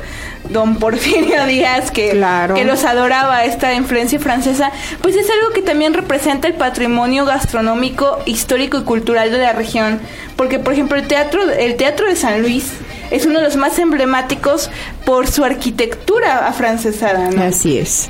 [0.50, 2.54] don Porfirio Díaz, que, Claro.
[2.54, 4.70] que los adoraba esta influencia francesa,
[5.00, 10.00] pues es algo que también representa el patrimonio gastronómico, histórico y cultural de la región,
[10.36, 12.72] porque por ejemplo el teatro, el teatro de San Luis
[13.12, 14.70] es uno de los más emblemáticos
[15.04, 17.42] por su arquitectura afrancesada, ¿no?
[17.42, 18.08] Así es.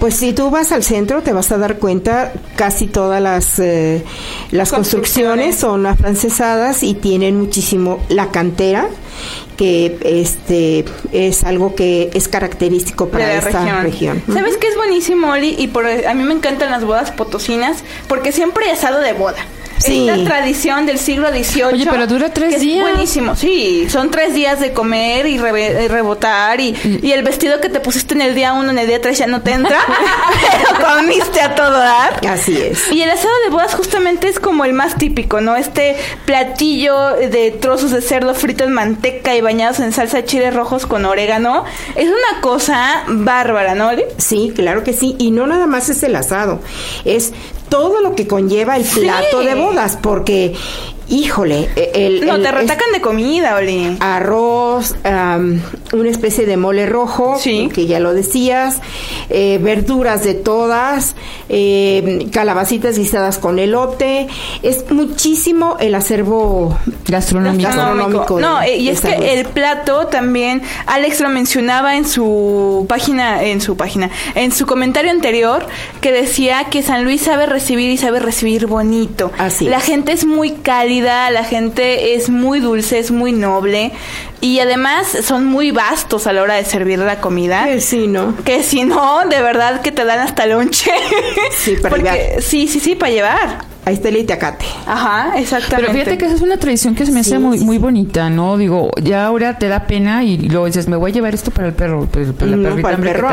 [0.00, 4.04] Pues si tú vas al centro te vas a dar cuenta casi todas las eh,
[4.50, 5.56] las construcciones Construcciones.
[5.56, 8.88] son afrancesadas y tienen muchísimo la cantera
[9.56, 14.18] que este es algo que es característico para esta región.
[14.18, 14.22] región.
[14.32, 15.54] ¿Sabes qué es buenísimo, Oli?
[15.58, 19.38] Y por, a mí me encantan las bodas potosinas porque siempre hay asado de boda.
[19.78, 20.08] Sí.
[20.08, 21.64] esta tradición del siglo XVIII.
[21.64, 22.88] Oye, pero dura tres que es días.
[22.88, 23.88] buenísimo, sí.
[23.88, 27.80] Son tres días de comer y rebe- y rebotar y, y el vestido que te
[27.80, 29.78] pusiste en el día uno, en el día tres ya no te entra,
[30.76, 32.20] pero comiste a todo dar.
[32.28, 32.90] Así es.
[32.92, 35.56] Y el asado de bodas justamente es como el más típico, ¿no?
[35.56, 40.54] Este platillo de trozos de cerdo frito en manteca y bañados en salsa de chiles
[40.54, 41.64] rojos con orégano.
[41.96, 44.04] Es una cosa bárbara, ¿no, Oli?
[44.18, 45.16] Sí, claro que sí.
[45.18, 46.60] Y no nada más es el asado,
[47.04, 47.32] es
[47.68, 50.54] todo lo que conlleva el plato de bodas, porque,
[51.08, 53.96] híjole, e, el, No, el- te es retacan de comida, Oli.
[54.00, 55.60] arroz, am,
[55.92, 57.68] una especie de mole rojo, Sí.
[57.72, 58.80] que ya lo decías,
[59.30, 61.14] eh, verduras de todas,
[61.48, 64.28] eh, calabacitas guisadas con elote,
[64.62, 67.68] es muchísimo el acervo Gastronómico.
[67.68, 68.40] Gastronómico.
[68.40, 73.60] No, de- y es que el plato también, Alex lo mencionaba en su página, en
[73.60, 75.66] su página, en su comentario anterior,
[76.00, 79.30] que decía que San Luis sabe recibir y sabe recibir bonito.
[79.38, 79.84] Así La es.
[79.84, 83.92] gente es muy cálida, la gente es muy dulce, es muy noble
[84.40, 87.70] y además son muy vastos a la hora de servir la comida.
[87.70, 88.34] Eh, sí, ¿no?
[88.44, 90.90] Que si no, de verdad que te dan hasta lonche.
[91.56, 92.42] Sí, para Porque- llevar.
[92.42, 93.58] Sí, sí, sí, para llevar.
[93.88, 94.66] Ahí está el itacate.
[94.86, 95.76] Ajá, exactamente.
[95.76, 98.28] Pero fíjate que esa es una tradición que se me hace muy sí, muy bonita,
[98.28, 98.58] ¿no?
[98.58, 101.68] Digo, ya ahora te da pena y luego dices, me voy a llevar esto para
[101.68, 103.28] el perro, pues, para la No, perrita para el hambre que perro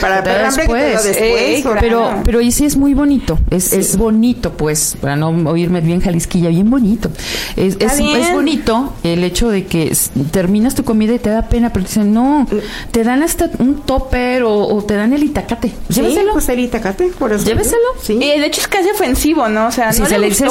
[0.00, 1.78] para el perro hambre que te da después, Eh, claro.
[1.80, 6.00] Pero, pero y sí es muy bonito, es, es bonito, pues, para no oírme bien
[6.00, 7.08] jalisquilla, bien bonito.
[7.54, 8.16] Es, es, bien.
[8.16, 9.96] es bonito el hecho de que
[10.32, 12.48] terminas tu comida y te da pena, pero te dicen, no,
[12.90, 15.68] te dan hasta un topper o, o te dan el itacate.
[15.88, 16.32] Sí, Lléveselo.
[16.32, 17.44] pues el itacate, por eso.
[17.44, 17.76] Lléveselo.
[18.02, 18.14] Sí.
[18.14, 19.68] Y de hecho es casi ofensivo, ¿no?
[19.68, 20.50] O sea, Si ¿no se le le dices,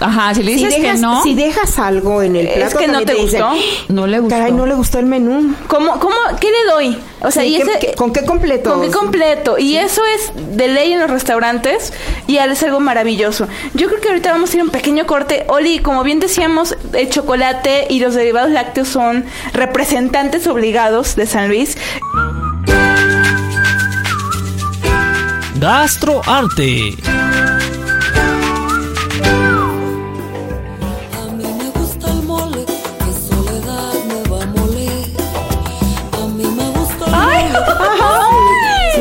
[0.00, 2.78] ajá, si le Si dices dejas, que no, si dejas algo en el Es plato,
[2.78, 3.56] que no te dicen, gustó.
[3.88, 4.34] no le gustó.
[4.36, 5.54] Caray, no le gustó el menú.
[5.68, 6.98] ¿Cómo, cómo, qué le doy?
[7.20, 8.72] O sea, Sí, y ¿qué- ese, qué- ¿Con qué completo?
[8.72, 9.58] ¿Con qué completo?
[9.58, 11.92] Y eso es de ley en los restaurantes
[12.26, 13.46] y es algo maravilloso.
[13.74, 15.44] Yo creo que ahorita vamos a ir a un pequeño corte.
[15.48, 21.48] Oli, como bien decíamos, el chocolate y los derivados lácteos son representantes obligados de San
[21.48, 21.76] Luis.
[25.60, 26.94] Gastroarte.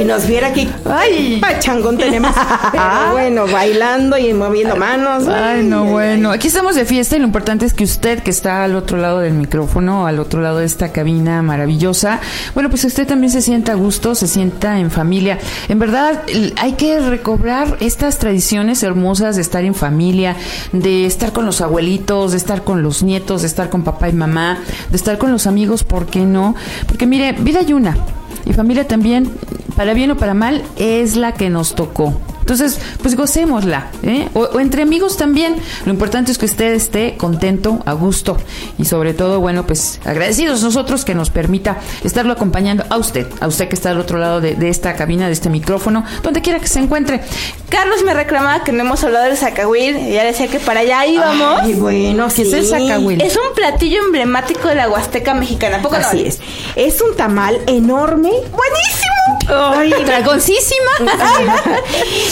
[0.08, 2.32] Nos viera aquí, ay, pachangón tenemos.
[2.72, 5.28] Pero bueno, bailando y moviendo manos.
[5.28, 6.32] Ay, no, bueno.
[6.32, 9.20] Aquí estamos de fiesta y lo importante es que usted que está al otro lado
[9.20, 12.22] del micrófono, al otro lado de esta cabina maravillosa,
[12.54, 15.38] bueno, pues usted también se sienta a gusto, se sienta en familia.
[15.68, 16.24] En verdad,
[16.56, 20.36] hay que recobrar estas tradiciones hermosas de estar en familia,
[20.72, 24.14] de estar con los abuelitos, de estar con los nietos, de estar con papá y
[24.14, 26.56] mamá, de estar con los amigos, ¿por qué no?
[26.88, 27.98] Porque mire, vida hay una.
[28.48, 29.30] Y familia también,
[29.76, 32.14] para bien o para mal, es la que nos tocó.
[32.48, 34.30] Entonces, pues gocémosla, ¿eh?
[34.34, 35.58] O, o entre amigos también.
[35.86, 38.38] Lo importante es que usted esté contento, a gusto
[38.78, 43.48] y sobre todo, bueno, pues agradecidos nosotros que nos permita estarlo acompañando a usted, a
[43.48, 46.62] usted que está al otro lado de, de esta cabina, de este micrófono, donde quiera
[46.62, 47.20] que se encuentre.
[47.68, 51.06] Carlos me reclamaba que no hemos hablado del zacahuil y ya decía que para allá
[51.06, 51.64] íbamos.
[51.64, 53.22] Ay, bueno, ¿Qué es el zacahuil?
[53.22, 55.80] Es un platillo emblemático de la Huasteca mexicana.
[55.80, 56.08] ¿A ¿Poco no?
[56.08, 56.40] Así es.
[56.78, 58.30] Es un tamal enorme.
[58.30, 59.17] ¡Buenísimo!
[59.48, 60.92] Ay, ¡Dragoncísima!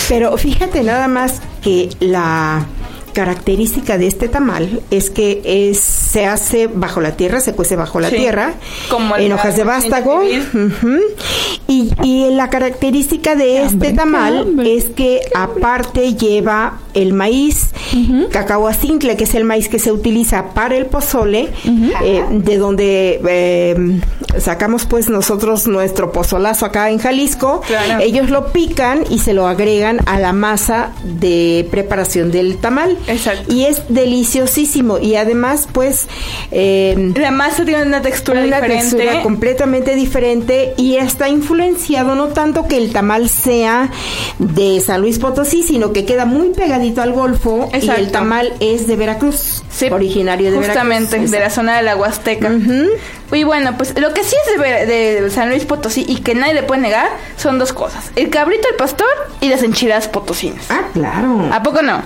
[0.09, 2.65] Pero fíjate nada más que la
[3.13, 8.01] característica de este tamal es que es, se hace bajo la tierra, se cuece bajo
[8.01, 8.55] la Sí, tierra,
[8.89, 10.21] como en hojas de vástago.
[11.67, 17.69] y, y la característica de este hambre, tamal es que aparte lleva el maíz,
[18.31, 21.49] cacahuacintle, que es el maíz que se utiliza para el pozole,
[22.03, 23.99] eh, de donde eh,
[24.39, 27.61] sacamos pues nosotros nuestro pozolazo acá en Jalisco.
[27.67, 28.01] Claro.
[28.01, 32.97] Ellos lo pican y se lo agregan a la masa de preparación del tamal.
[33.07, 33.53] Exacto.
[33.53, 34.97] Y es deliciosísimo.
[34.97, 36.07] Y además, pues,
[36.51, 38.95] eh, La masa tiene una textura una diferente.
[38.97, 43.91] textura completamente diferente y está influenciado no tanto que el tamal sea
[44.39, 48.87] de San Luis Potosí, sino que queda muy pegadito al Golfo y el tamal es
[48.87, 51.31] de Veracruz, Sí, originario de justamente Veracruz.
[51.31, 52.51] de la zona de la Huasteca.
[53.31, 56.63] Y bueno, pues lo que sí es de, San Luis Potosí y que nadie le
[56.63, 59.07] puede negar son dos cosas: el cabrito al pastor
[59.41, 60.65] y las enchiladas potosinas.
[60.69, 61.49] Ah, claro.
[61.51, 62.01] ¿A poco no?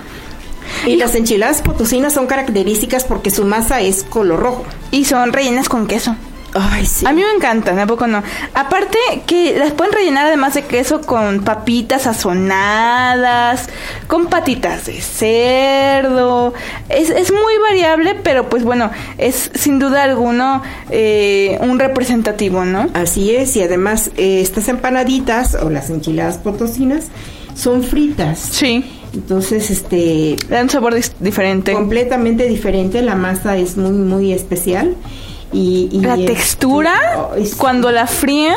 [0.86, 4.64] Y las enchiladas potosinas son características porque su masa es color rojo.
[4.90, 6.16] Y son rellenas con queso.
[6.54, 7.06] Ay, sí.
[7.06, 8.22] A mí me encantan, ¿a poco no?
[8.54, 13.68] Aparte que las pueden rellenar además de queso con papitas sazonadas,
[14.06, 16.52] con patitas de cerdo.
[16.88, 22.88] Es, es muy variable, pero pues bueno, es sin duda alguno eh, un representativo, ¿no?
[22.94, 27.06] Así es, y además eh, estas empanaditas o las enchiladas potosinas
[27.54, 28.38] son fritas.
[28.38, 28.84] Sí.
[29.12, 30.36] Entonces, este...
[30.48, 31.72] Da un sabor diferente.
[31.72, 34.94] Completamente diferente, la masa es muy, muy especial.
[35.52, 36.92] Y, y La este, textura,
[37.32, 38.56] oh, es- cuando la frían,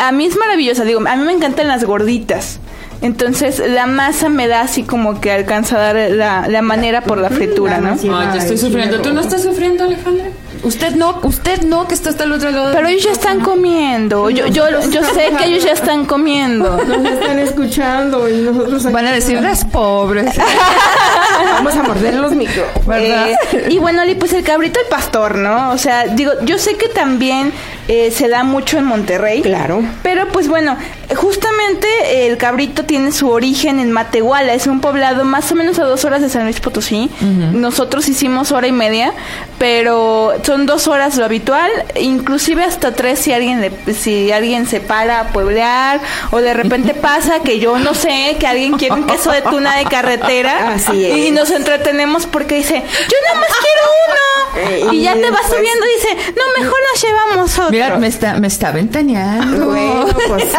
[0.00, 0.84] a mí es maravillosa.
[0.84, 2.58] Digo, a mí me encantan las gorditas.
[3.02, 7.18] Entonces, la masa me da así como que alcanza a dar la, la manera por
[7.18, 7.90] la fritura, ¿no?
[7.92, 9.02] Ay, yo estoy sufriendo.
[9.02, 10.30] ¿Tú no estás sufriendo, Alejandra?
[10.66, 12.72] Usted no, usted no, que está hasta el otro lado.
[12.72, 14.28] Pero ellos ya están comiendo.
[14.30, 16.76] Yo, yo, yo sé que ellos ya están comiendo.
[16.84, 20.34] Nos están escuchando y nosotros aquí- Van a decir las pobres.
[21.52, 22.64] Vamos a morder los micro.
[22.84, 23.28] ¿Verdad?
[23.52, 25.70] Eh, y bueno, pues el cabrito el pastor, ¿no?
[25.70, 27.52] O sea, digo, yo sé que también
[27.86, 29.42] eh, se da mucho en Monterrey.
[29.42, 29.82] Claro.
[30.02, 30.76] Pero pues bueno,
[31.16, 35.84] justamente el cabrito tiene su origen en Matehuala, es un poblado más o menos a
[35.84, 37.10] dos horas de San Luis Potosí.
[37.52, 39.12] Nosotros hicimos hora y media,
[39.58, 44.80] pero son dos horas lo habitual, inclusive hasta tres si alguien le- si alguien se
[44.80, 46.00] para a pueblear
[46.30, 49.76] o de repente pasa que yo no sé que alguien quiere un queso de tuna
[49.76, 51.16] de carretera Así es.
[51.26, 55.40] y nos entretenemos porque dice yo nada más quiero uno Eh, y ya te vas
[55.42, 57.70] después- subiendo y dice no mejor nos llevamos otro.
[57.70, 59.66] Mira, me está, me está ventaneando.
[59.66, 60.52] Bueno, pues este.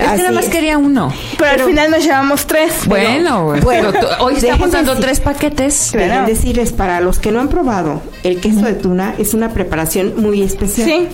[0.00, 0.50] es que nada más es.
[0.50, 1.12] quería uno.
[1.38, 2.86] pero, al final nos llevamos tres.
[2.86, 5.88] Bueno, bueno, hoy estamos dando decir- tres paquetes.
[5.92, 6.26] Claro.
[6.26, 10.42] Decirles, para los que no han probado, el queso de tuna es una preparación muy
[10.42, 10.86] especial.
[10.88, 11.08] Sí.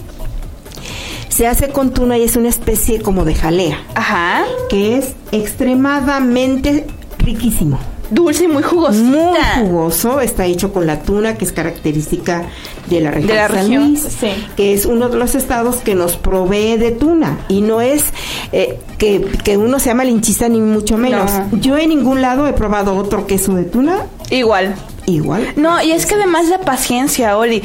[1.29, 4.45] Se hace con tuna y es una especie como de jalea, Ajá.
[4.69, 6.87] que es extremadamente
[7.19, 7.81] riquísimo.
[8.11, 9.57] Dulce y muy jugosita.
[9.59, 12.45] Muy jugoso, está hecho con la tuna, que es característica
[12.89, 14.29] de la región De la San región, Luis, sí.
[14.57, 17.39] que es uno de los estados que nos provee de tuna.
[17.49, 18.05] Y no es
[18.53, 21.31] eh, que, que uno sea malinchista ni mucho menos.
[21.33, 21.59] No.
[21.59, 24.75] Yo en ningún lado he probado otro queso de tuna Igual.
[25.07, 25.53] igual.
[25.57, 27.63] No, y es que además la paciencia, Oli.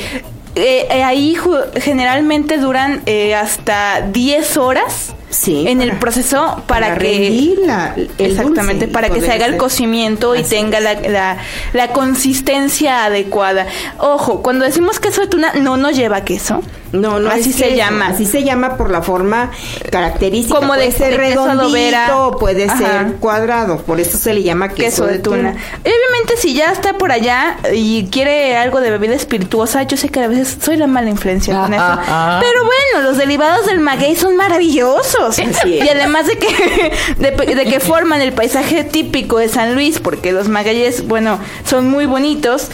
[0.55, 1.37] Eh, eh, ahí
[1.75, 8.87] generalmente duran eh, hasta 10 horas Sí, en el proceso para, para que la- exactamente
[8.87, 11.37] para que se haga el cocimiento y tenga la, la,
[11.73, 13.67] la consistencia adecuada.
[13.99, 16.61] Ojo, cuando decimos queso de tuna no nos lleva queso.
[16.91, 18.07] No, no Así es se queso, llama.
[18.07, 19.51] Así se llama por la forma
[19.91, 20.57] característica.
[20.57, 22.77] Como de- ser de redondito, puede Ajá.
[22.77, 23.77] ser cuadrado.
[23.83, 25.55] Por eso se le llama queso, queso de tuna.
[25.81, 30.21] Obviamente si ya está por allá y quiere algo de bebida espirituosa, yo sé que
[30.21, 31.83] a veces soy la mala influencia con eso.
[31.83, 32.39] Ajá.
[32.41, 35.18] Pero bueno, los derivados del maguey son maravillosos.
[35.27, 35.65] Así es.
[35.65, 40.31] Y además de que de, de que forman el paisaje típico de San Luis, porque
[40.31, 42.69] los magueyes, bueno, son muy bonitos.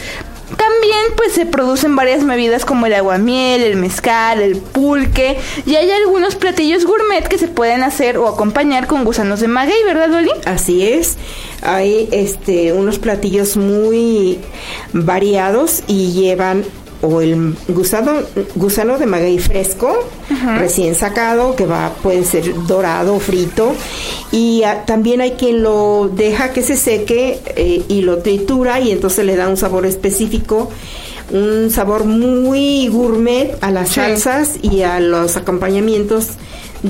[0.56, 5.90] También pues se producen varias bebidas como el aguamiel, el mezcal, el pulque y hay
[5.90, 10.30] algunos platillos gourmet que se pueden hacer o acompañar con gusanos de maguey, ¿verdad, Oli?
[10.44, 11.16] Así es.
[11.62, 14.38] Hay este unos platillos muy
[14.92, 16.64] variados y llevan
[17.02, 18.12] o el gusano,
[18.54, 19.94] gusano de maguey fresco,
[20.58, 23.74] recién sacado, que va, puede ser dorado o frito.
[24.32, 28.90] Y ah, también hay quien lo deja que se seque eh, y lo tritura y
[28.90, 30.70] entonces le da un sabor específico.
[31.32, 33.94] Un sabor muy gourmet a las Sí.
[33.96, 36.28] salsas y a los acompañamientos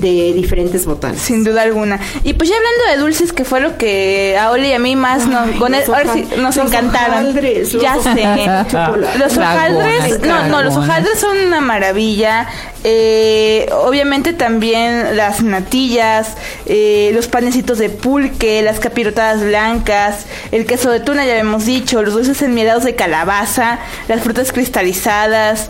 [0.00, 1.18] de diferentes botanas.
[1.20, 1.98] Sin duda alguna.
[2.24, 4.96] Y pues ya hablando de dulces, que fue lo que a Oli y a mí
[4.96, 7.14] más nos, Ay, con los el- ahora sí, nos los encantaron.
[7.14, 8.11] hojaldres, los ya sé.
[9.18, 12.46] Los hojaldres, no, no, los hojaldres son una maravilla.
[12.88, 16.35] Eh, obviamente también las natillas,
[16.66, 22.00] eh, los panecitos de pulque, las capirotadas blancas, el queso de tuna, ya habíamos dicho,
[22.02, 25.68] los dulces enmielados de calabaza, las frutas cristalizadas,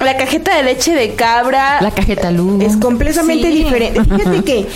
[0.00, 1.80] la cajeta de leche de cabra.
[1.80, 2.62] La cajeta luz.
[2.62, 3.64] Es completamente Sí.
[3.64, 4.00] diferente.
[4.16, 4.66] Fíjate que,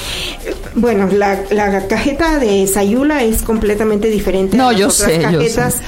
[0.75, 5.17] bueno, la, la cajeta de Sayula es completamente diferente No, a las yo otras sé,
[5.17, 5.81] yo cajetas sé.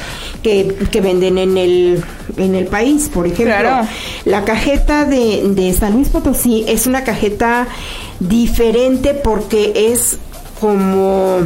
[0.43, 2.05] que, que venden en el,
[2.37, 3.11] en el país.
[3.13, 3.87] Por ejemplo, Claro.
[4.25, 7.67] la cajeta de, de San Luis Potosí es una cajeta
[8.21, 10.19] diferente porque es
[10.61, 11.39] como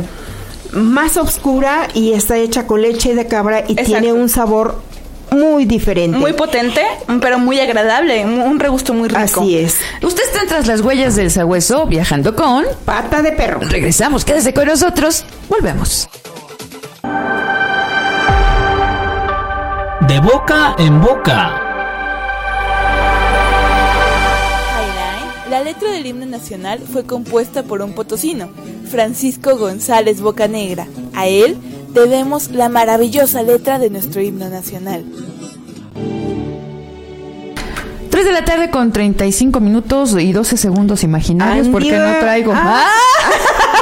[0.73, 3.85] más oscura y está hecha con leche de cabra y Exacto.
[3.85, 4.81] tiene un sabor
[5.39, 6.19] muy diferente.
[6.19, 6.83] Muy potente,
[7.21, 9.41] pero muy agradable, un regusto muy rico.
[9.41, 9.79] Así es.
[10.03, 12.65] Usted está tras las huellas del sabueso viajando con.
[12.85, 13.61] Pata de perro.
[13.61, 15.25] Regresamos, quédese con nosotros.
[15.49, 16.09] Volvemos.
[20.09, 21.63] De boca en boca.
[25.51, 28.51] La letra del himno nacional fue compuesta por un potosino,
[28.91, 30.87] Francisco González Bocanegra.
[31.15, 31.57] A él
[31.97, 35.05] debemos la maravillosa letra de nuestro himno nacional.
[38.11, 42.53] 3 de la tarde con 35 minutos y 12 segundos imaginarios porque no traigo.
[42.55, 42.87] Ah.
[42.87, 43.76] ¡Ah!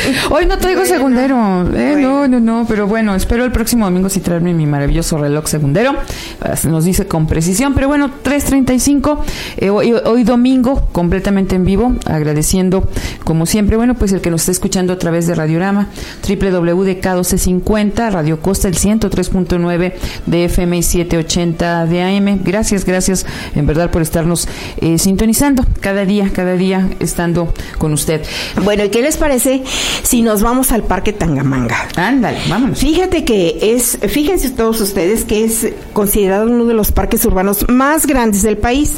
[0.30, 1.36] Hoy no traigo segundero.
[1.74, 2.64] eh, No, no, no.
[2.68, 5.94] Pero bueno, espero el próximo domingo sí traerme mi maravilloso reloj segundero.
[6.40, 7.74] Ah, Nos dice con precisión.
[7.74, 9.18] Pero bueno, 3.35.
[9.58, 11.94] eh, hoy, hoy domingo, completamente en vivo.
[12.06, 12.88] Agradeciendo,
[13.24, 15.88] como siempre, bueno, pues el que nos está escuchando a través de Radiorama,
[16.28, 19.92] www.k1250, Radio Costa, el 103.9
[20.26, 22.40] de FM y 780 de AM.
[22.44, 24.48] Gracias, gracias en verdad por estarnos
[24.80, 28.22] eh, sintonizando cada día, cada día estando con usted.
[28.64, 29.62] Bueno, ¿y qué les parece
[30.02, 31.88] si nos vamos al Parque Tangamanga?
[31.96, 32.78] Ándale, vámonos.
[32.78, 38.06] Fíjate que es, fíjense todos ustedes que es considerado uno de los parques urbanos más
[38.06, 38.94] grandes del país.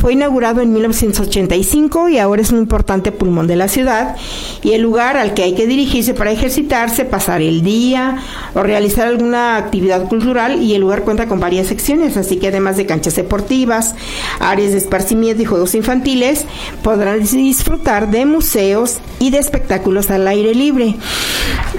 [0.00, 4.16] Fue inaugurado en 1985 y ahora es un importante pulmón de la ciudad
[4.62, 8.18] y el lugar al que hay que dirigirse para ejercitarse, pasar el día
[8.54, 12.76] o realizar alguna actividad cultural y el lugar cuenta con varias secciones, así que además
[12.76, 13.94] de canchas deportivas,
[14.40, 16.46] áreas de esparcimiento y juegos infantiles,
[16.82, 20.96] podrán disfrutar de museos y de espectáculos al aire libre.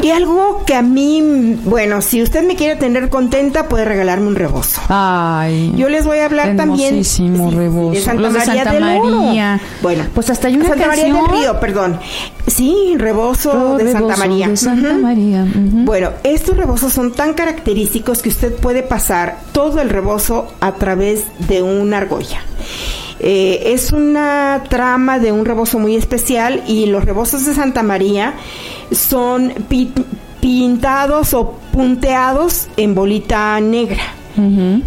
[0.02, 4.36] Y algo que a mí, bueno, si usted me quiere tener contenta, puede regalarme un
[4.36, 4.82] rebozo.
[4.90, 5.72] Ay.
[5.78, 7.92] Yo les voy a hablar también sí, rebozo.
[7.92, 9.60] de Santa Los de María Santa del Oro.
[9.82, 12.00] Bueno, Pues hasta hay una Santa María del Río, perdón.
[12.48, 14.48] Sí, rebozo Oh, de Santa María.
[14.50, 14.94] de Santa.
[14.94, 15.46] María.
[15.56, 21.26] Bueno, estos rebozos son tan característicos que usted puede pasar todo el rebozo a través
[21.48, 22.40] de una argolla.
[23.26, 28.34] Eh, es una trama de un rebozo muy especial y los rebozos de Santa María
[28.92, 29.94] son pi-
[30.42, 34.02] pintados o punteados en bolita negra.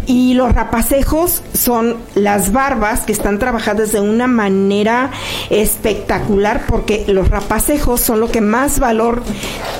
[0.05, 5.11] Y los rapacejos son las barbas que están trabajadas de una manera
[5.49, 9.23] espectacular porque los rapacejos son lo que más valor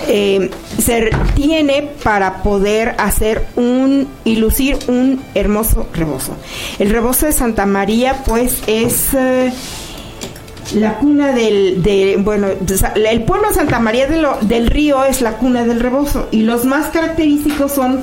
[0.07, 6.35] eh, se tiene para poder hacer un y lucir un hermoso rebozo.
[6.79, 9.13] El rebozo de Santa María pues es...
[9.13, 9.51] eh,
[10.75, 14.07] la cuna del, de, bueno, el pueblo Santa María
[14.41, 18.01] del Río es la cuna del rebozo y los más característicos son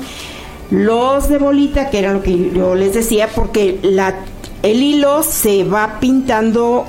[0.71, 4.15] los de bolita, que era lo que yo les decía, porque la,
[4.63, 6.85] el hilo se va pintando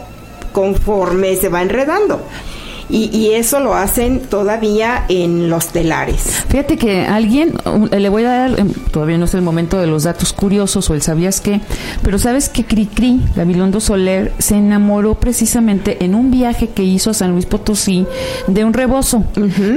[0.53, 2.21] conforme se va enredando.
[2.89, 6.21] Y, y eso lo hacen todavía en los telares.
[6.49, 9.87] Fíjate que alguien, um, le voy a dar, em, todavía no es el momento de
[9.87, 11.61] los datos curiosos o el sabías qué,
[12.03, 17.15] pero sabes que Cricri, Gabilondo Soler, se enamoró precisamente en un viaje que hizo a
[17.15, 18.07] San Luis Potosí
[18.47, 19.25] de un rebozo.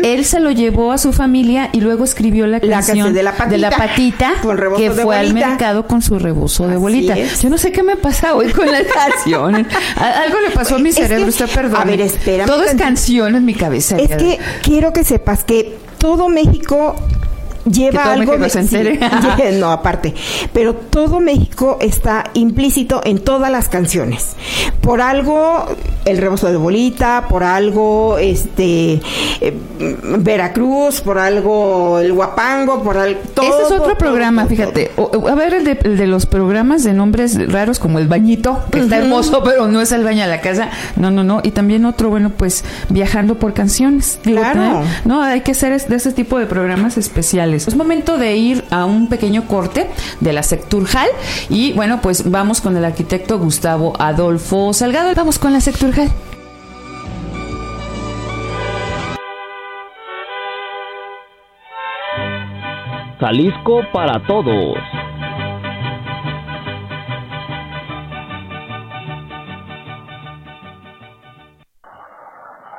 [0.04, 3.24] Él se lo llevó a su familia y luego escribió la canción canción de
[3.58, 4.34] la patita,
[4.78, 7.18] que fue al mercado con su rebozo de Así bolita.
[7.18, 7.42] es.
[7.42, 9.66] Yo no sé qué me pasa hoy con las canciones.
[9.96, 11.82] Algo le pasó a mi Es que- cerebro, usted perdón.
[11.82, 12.99] a ver, espérame Todo es tantito.
[13.00, 13.98] Canción en mi cabeza.
[13.98, 16.96] Es que quiero que sepas que todo México
[17.66, 19.00] lleva Que todo algo México se entere.
[19.52, 20.14] sí, no aparte
[20.54, 24.36] pero todo México está implícito en todas las canciones
[24.82, 25.66] por algo
[26.10, 29.02] el rebozo de bolita por algo este
[29.42, 29.54] eh,
[30.20, 34.92] Veracruz por algo el guapango por algo todo, Ese es otro programa, todo, fíjate.
[34.98, 38.60] O- a ver, el de, el de los programas de nombres raros como El Bañito,
[38.72, 40.70] que está hermoso, pero no es el baño de la casa.
[40.96, 41.42] No, no, no.
[41.44, 44.20] Y también otro, bueno, pues viajando por canciones.
[44.24, 44.84] Claro.
[45.06, 47.68] No, hay que hacer de ese tipo de programas especiales.
[47.68, 49.88] Es momento de ir a un pequeño corte
[50.20, 51.08] de la Secturjal.
[51.50, 55.14] Y bueno, pues vamos con el arquitecto Gustavo Adolfo Salgado.
[55.16, 55.99] Vamos con la Secturjal.
[63.20, 64.78] Jalisco para todos.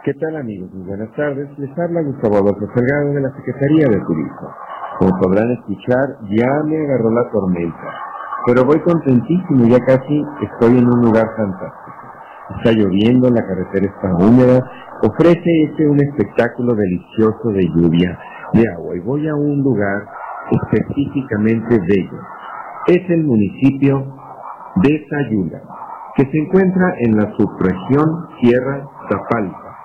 [0.02, 0.72] ¿Qué tal amigos?
[0.72, 1.46] Muy buenas tardes.
[1.58, 4.54] Les habla Gustavo Adolfo Salgado de la Secretaría de Turismo.
[4.98, 7.94] Como podrán escuchar, ya me agarró la tormenta.
[8.46, 11.80] Pero voy contentísimo, ya casi estoy en un lugar fantástico.
[12.59, 14.70] Está lloviendo, la carretera está húmeda,
[15.03, 18.18] ofrece este un espectáculo delicioso de lluvia,
[18.53, 18.96] de agua.
[18.96, 20.07] Y voy a un lugar
[20.51, 22.18] específicamente bello.
[22.86, 24.05] Es el municipio
[24.82, 25.62] de Sayula,
[26.16, 29.76] que se encuentra en la subregión Sierra Tapalpa.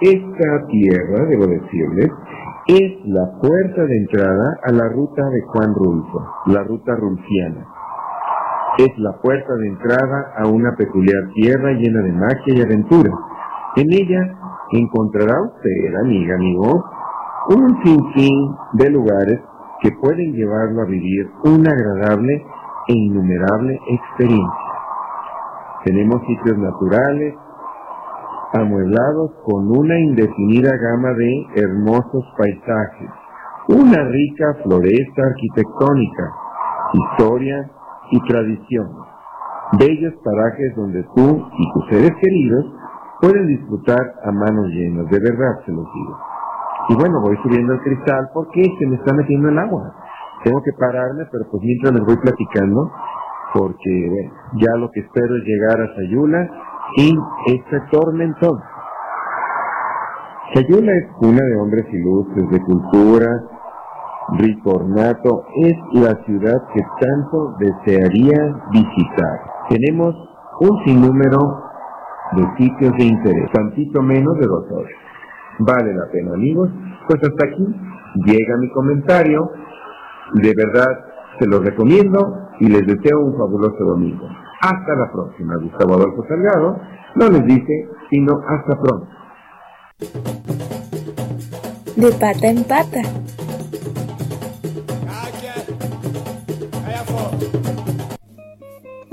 [0.00, 2.10] Esta tierra, debo decirles,
[2.66, 7.66] es la puerta de entrada a la ruta de Juan Rulfo, la ruta rulfiana.
[8.78, 13.10] Es la puerta de entrada a una peculiar tierra llena de magia y aventura.
[13.76, 14.36] En ella
[14.70, 16.84] encontrará usted, amiga, amigo,
[17.56, 19.40] un sinfín de lugares
[19.80, 22.44] que pueden llevarlo a vivir una agradable
[22.88, 24.72] e innumerable experiencia.
[25.84, 27.34] Tenemos sitios naturales,
[28.52, 33.10] amueblados con una indefinida gama de hermosos paisajes,
[33.68, 36.32] una rica floresta arquitectónica,
[36.92, 37.70] historia
[38.10, 38.88] y tradición,
[39.78, 42.64] bellos parajes donde tú y tus seres queridos
[43.20, 46.18] pueden disfrutar a manos llenas, de verdad se los digo.
[46.88, 49.92] Y bueno, voy subiendo el cristal porque se me está metiendo el agua.
[50.44, 52.92] Tengo que pararme, pero pues mientras les voy platicando,
[53.54, 56.48] porque ya lo que espero es llegar a Sayula
[56.94, 58.60] sin este tormentón.
[60.54, 63.26] Sayula es cuna de hombres ilustres, de cultura,
[64.38, 69.40] rico ornato, es la ciudad que tanto desearía visitar.
[69.68, 70.14] Tenemos
[70.60, 71.62] un sinnúmero
[72.32, 74.92] de sitios de interés, tantito menos de dos horas.
[75.58, 76.70] Vale la pena, amigos.
[77.08, 77.66] Pues hasta aquí
[78.24, 79.50] llega mi comentario.
[80.34, 80.88] De verdad,
[81.38, 84.26] se los recomiendo y les deseo un fabuloso domingo.
[84.60, 85.56] Hasta la próxima.
[85.56, 86.78] Gustavo Adolfo Salgado
[87.14, 89.08] no les dice, sino hasta pronto.
[91.96, 93.02] De pata en pata.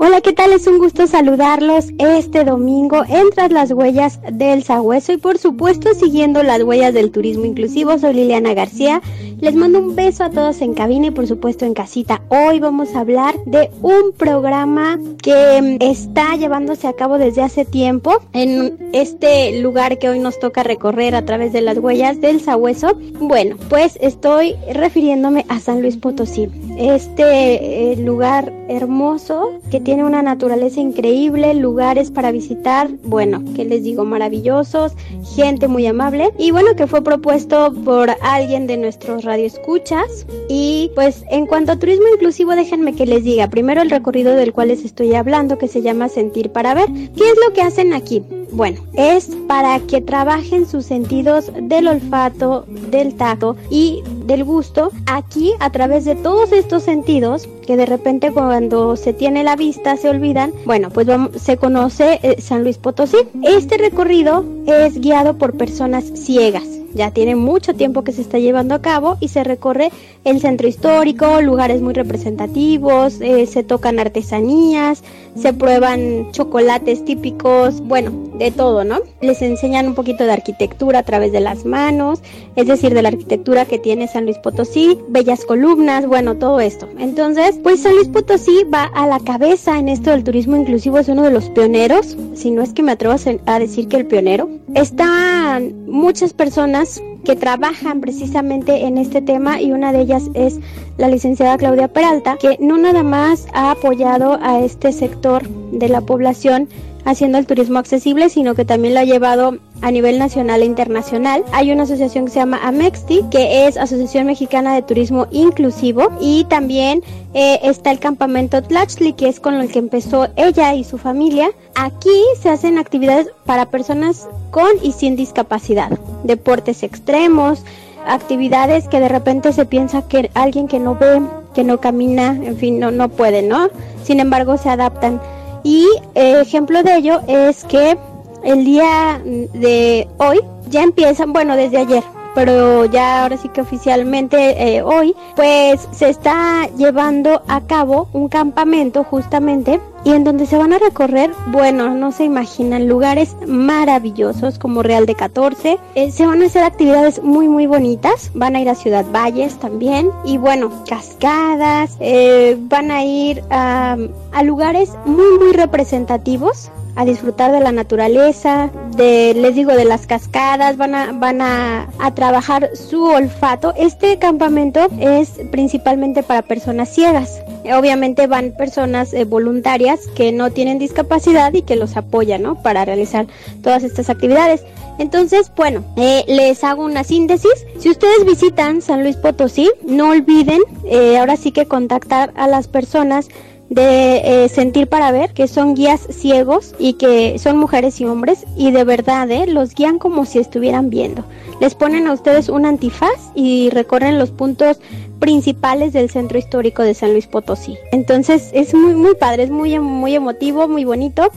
[0.06, 0.52] Hola, ¿qué tal?
[0.52, 5.94] Es un gusto saludarlos este domingo en Tras las Huellas del Sagüeso y por supuesto
[5.94, 7.98] siguiendo las huellas del turismo inclusivo.
[7.98, 9.00] Soy Liliana García.
[9.40, 12.22] Les mando un beso a todos en cabina y por supuesto en casita.
[12.28, 18.20] Hoy vamos a hablar de un programa que está llevándose a cabo desde hace tiempo
[18.32, 22.98] en este lugar que hoy nos toca recorrer a través de las huellas del Sagüeso.
[23.20, 26.48] Bueno, pues estoy refiriéndome a San Luis Potosí.
[26.78, 33.84] Este eh, lugar hermoso que tiene una naturaleza increíble, lugares para visitar, bueno, que les
[33.84, 34.92] digo, maravillosos,
[35.34, 41.24] gente muy amable y bueno, que fue propuesto por alguien de nuestros radioescuchas y pues
[41.30, 44.84] en cuanto a turismo inclusivo, déjenme que les diga primero el recorrido del cual les
[44.84, 46.86] estoy hablando que se llama Sentir para Ver.
[46.86, 48.22] ¿Qué es lo que hacen aquí?
[48.54, 55.52] Bueno, es para que trabajen sus sentidos del olfato, del tacto y del gusto aquí
[55.58, 60.08] a través de todos estos sentidos que de repente cuando se tiene la vista se
[60.08, 60.52] olvidan.
[60.64, 63.18] Bueno, pues vamos, se conoce eh, San Luis Potosí.
[63.42, 66.64] Este recorrido es guiado por personas ciegas.
[66.94, 69.90] Ya tiene mucho tiempo que se está llevando a cabo y se recorre
[70.24, 75.02] el centro histórico, lugares muy representativos, eh, se tocan artesanías,
[75.36, 79.00] se prueban chocolates típicos, bueno, de todo, ¿no?
[79.20, 82.20] Les enseñan un poquito de arquitectura a través de las manos,
[82.56, 86.88] es decir, de la arquitectura que tiene San Luis Potosí, bellas columnas, bueno, todo esto.
[86.98, 91.08] Entonces, pues San Luis Potosí va a la cabeza en esto del turismo inclusivo, es
[91.08, 93.16] uno de los pioneros, si no es que me atrevo
[93.46, 94.48] a decir que el pionero.
[94.74, 96.83] Están muchas personas
[97.24, 100.60] que trabajan precisamente en este tema y una de ellas es
[100.98, 106.02] la licenciada Claudia Peralta, que no nada más ha apoyado a este sector de la
[106.02, 106.68] población
[107.04, 111.44] haciendo el turismo accesible, sino que también lo ha llevado a nivel nacional e internacional.
[111.52, 116.44] Hay una asociación que se llama AMEXTI, que es Asociación Mexicana de Turismo Inclusivo, y
[116.44, 117.02] también
[117.34, 121.50] eh, está el campamento Tlaxli, que es con el que empezó ella y su familia.
[121.74, 125.90] Aquí se hacen actividades para personas con y sin discapacidad,
[126.22, 127.64] deportes extremos,
[128.06, 131.20] actividades que de repente se piensa que alguien que no ve,
[131.54, 133.68] que no camina, en fin, no, no puede, ¿no?
[134.02, 135.20] Sin embargo, se adaptan.
[135.64, 137.98] Y eh, ejemplo de ello es que
[138.44, 142.02] el día de hoy ya empiezan, bueno, desde ayer,
[142.34, 148.28] pero ya ahora sí que oficialmente eh, hoy, pues se está llevando a cabo un
[148.28, 154.58] campamento justamente y en donde se van a recorrer, bueno, no se imaginan, lugares maravillosos
[154.58, 155.78] como Real de 14.
[155.94, 158.30] Eh, se van a hacer actividades muy, muy bonitas.
[158.34, 160.10] Van a ir a Ciudad Valles también.
[160.26, 161.96] Y bueno, cascadas.
[162.00, 163.96] Eh, van a ir a,
[164.32, 170.06] a lugares muy, muy representativos a disfrutar de la naturaleza, de, les digo, de las
[170.06, 173.74] cascadas, van a, van a, a, trabajar su olfato.
[173.76, 177.42] Este campamento es principalmente para personas ciegas.
[177.72, 182.62] Obviamente van personas eh, voluntarias que no tienen discapacidad y que los apoyan, ¿no?
[182.62, 183.26] Para realizar
[183.62, 184.62] todas estas actividades.
[184.98, 187.66] Entonces, bueno, eh, les hago una síntesis.
[187.78, 192.68] Si ustedes visitan San Luis Potosí, no olviden eh, ahora sí que contactar a las
[192.68, 193.28] personas
[193.70, 198.44] de eh, sentir para ver, que son guías ciegos y que son mujeres y hombres
[198.56, 201.24] y de verdad eh, los guían como si estuvieran viendo.
[201.60, 204.80] Les ponen a ustedes un antifaz y recorren los puntos
[205.24, 207.78] principales del centro histórico de San Luis Potosí.
[207.92, 211.30] Entonces es muy muy padre, es muy muy emotivo, muy bonito.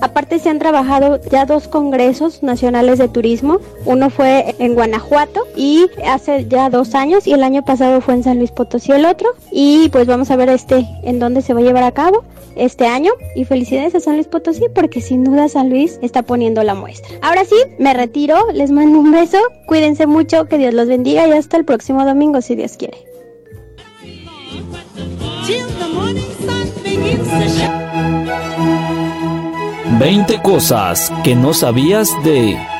[0.00, 3.58] Aparte se han trabajado ya dos congresos nacionales de turismo.
[3.84, 8.22] Uno fue en Guanajuato y hace ya dos años y el año pasado fue en
[8.22, 9.28] San Luis Potosí el otro.
[9.52, 12.24] Y pues vamos a ver este en dónde se va a llevar a cabo
[12.56, 16.62] este año y felicidades a San Luis Potosí porque sin duda San Luis está poniendo
[16.62, 17.14] la muestra.
[17.20, 19.36] Ahora sí, me retiro, les mando un beso,
[19.66, 23.13] cuídense mucho, que Dios los bendiga y hasta el próximo domingo si Dios quiere.
[29.98, 32.73] 20 cosas que no sabías de...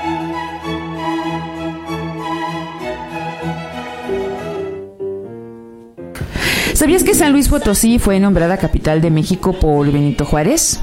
[6.74, 10.80] ¿Sabías que San Luis Potosí fue nombrada capital de México por Benito Juárez?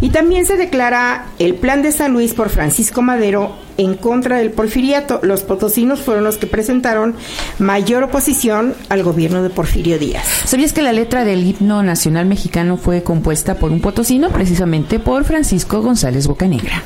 [0.00, 4.50] Y también se declara el Plan de San Luis por Francisco Madero en contra del
[4.50, 5.20] porfiriato.
[5.22, 7.14] Los potosinos fueron los que presentaron
[7.58, 10.24] mayor oposición al gobierno de Porfirio Díaz.
[10.46, 15.24] ¿Sabías que la letra del himno nacional mexicano fue compuesta por un potosino, precisamente por
[15.24, 16.82] Francisco González Bocanegra?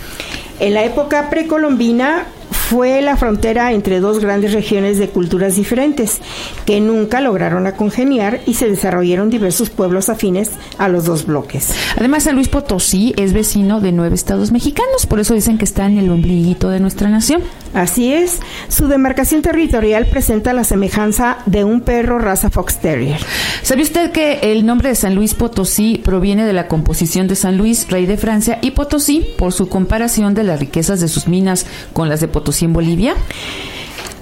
[0.58, 2.26] En la época precolombina
[2.70, 6.20] fue la frontera entre dos grandes regiones de culturas diferentes
[6.66, 11.74] que nunca lograron a congeniar y se desarrollaron diversos pueblos afines a los dos bloques.
[11.96, 15.84] Además, San Luis Potosí es vecino de nueve estados mexicanos, por eso dicen que está
[15.86, 17.42] en el ombliguito de nuestra nación.
[17.74, 23.18] Así es, su demarcación territorial presenta la semejanza de un perro raza Fox Terrier.
[23.62, 27.56] ¿Sabe usted que el nombre de San Luis Potosí proviene de la composición de San
[27.56, 31.66] Luis, rey de Francia, y Potosí por su comparación de las riquezas de sus minas
[31.92, 33.14] con las de Potosí en Bolivia?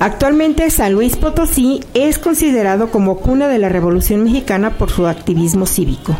[0.01, 5.67] Actualmente San Luis Potosí es considerado como cuna de la Revolución Mexicana por su activismo
[5.67, 6.17] cívico.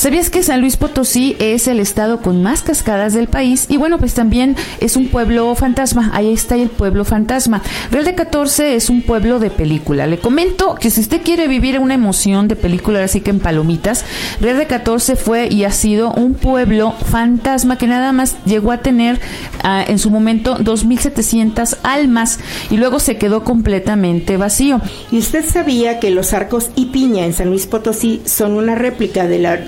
[0.00, 3.66] ¿Sabías que San Luis Potosí es el estado con más cascadas del país?
[3.68, 6.08] Y bueno, pues también es un pueblo fantasma.
[6.14, 7.60] Ahí está el pueblo fantasma.
[7.90, 10.06] Real de 14 es un pueblo de película.
[10.06, 14.06] Le comento que si usted quiere vivir una emoción de película, así que en palomitas,
[14.40, 18.78] Real de 14 fue y ha sido un pueblo fantasma que nada más llegó a
[18.78, 19.20] tener
[19.64, 22.38] ah, en su momento 2.700 almas
[22.70, 24.80] y luego se quedó completamente vacío.
[25.12, 29.26] ¿Y usted sabía que los arcos y piña en San Luis Potosí son una réplica
[29.26, 29.58] de la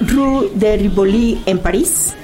[0.54, 2.14] de Rivoli en París?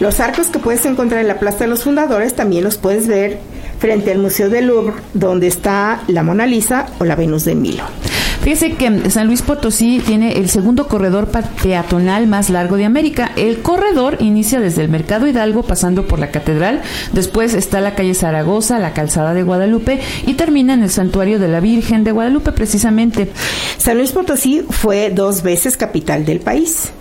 [0.00, 3.38] Los arcos que puedes encontrar en la Plaza de los Fundadores también los puedes ver
[3.78, 7.84] frente al Museo del Louvre, donde está la Mona Lisa o la Venus de Milo.
[8.42, 11.28] Fíjese que San Luis Potosí tiene el segundo corredor
[11.62, 13.30] peatonal más largo de América.
[13.36, 16.82] El corredor inicia desde el Mercado Hidalgo pasando por la Catedral,
[17.12, 21.46] después está la calle Zaragoza, la Calzada de Guadalupe y termina en el Santuario de
[21.46, 23.30] la Virgen de Guadalupe precisamente.
[23.78, 26.92] San Luis Potosí fue dos veces capital del país.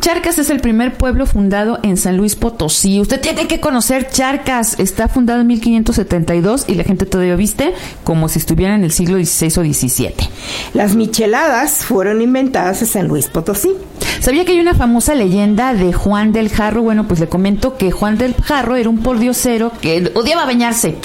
[0.00, 3.00] Charcas es el primer pueblo fundado en San Luis Potosí.
[3.00, 4.78] Usted tiene que conocer Charcas.
[4.78, 7.72] Está fundado en 1572 y la gente todavía viste
[8.04, 10.14] como si estuviera en el siglo XVI o XVII.
[10.74, 13.70] Las micheladas fueron inventadas en San Luis Potosí.
[14.20, 16.82] ¿Sabía que hay una famosa leyenda de Juan del Jarro?
[16.82, 20.96] Bueno, pues le comento que Juan del Jarro era un pordiosero que odiaba bañarse,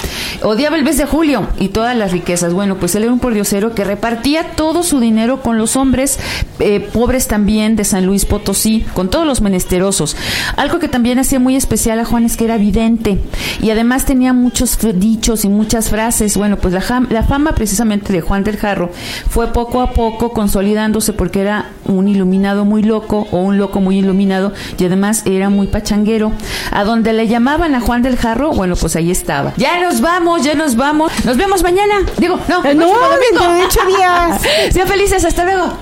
[0.42, 2.52] odiaba el mes de julio y todas las riquezas.
[2.52, 6.18] Bueno, pues él era un pordiosero que repartía todo su dinero con los hombres
[6.60, 8.57] eh, pobres también de San Luis Potosí,
[8.94, 10.16] con todos los menesterosos.
[10.56, 13.18] Algo que también hacía muy especial a Juan es que era vidente
[13.60, 16.36] y además tenía muchos dichos y muchas frases.
[16.36, 18.90] Bueno, pues la, jam- la fama precisamente de Juan del Jarro
[19.28, 23.98] fue poco a poco consolidándose porque era un iluminado muy loco o un loco muy
[23.98, 26.32] iluminado y además era muy pachanguero.
[26.72, 29.52] A donde le llamaban a Juan del Jarro, bueno, pues ahí estaba.
[29.56, 31.12] Ya nos vamos, ya nos vamos.
[31.24, 31.94] Nos vemos mañana.
[32.18, 33.18] Digo, no, Eh, no, domingo.
[33.30, 34.40] dentro de ocho días.
[34.72, 35.72] Sean felices, hasta luego.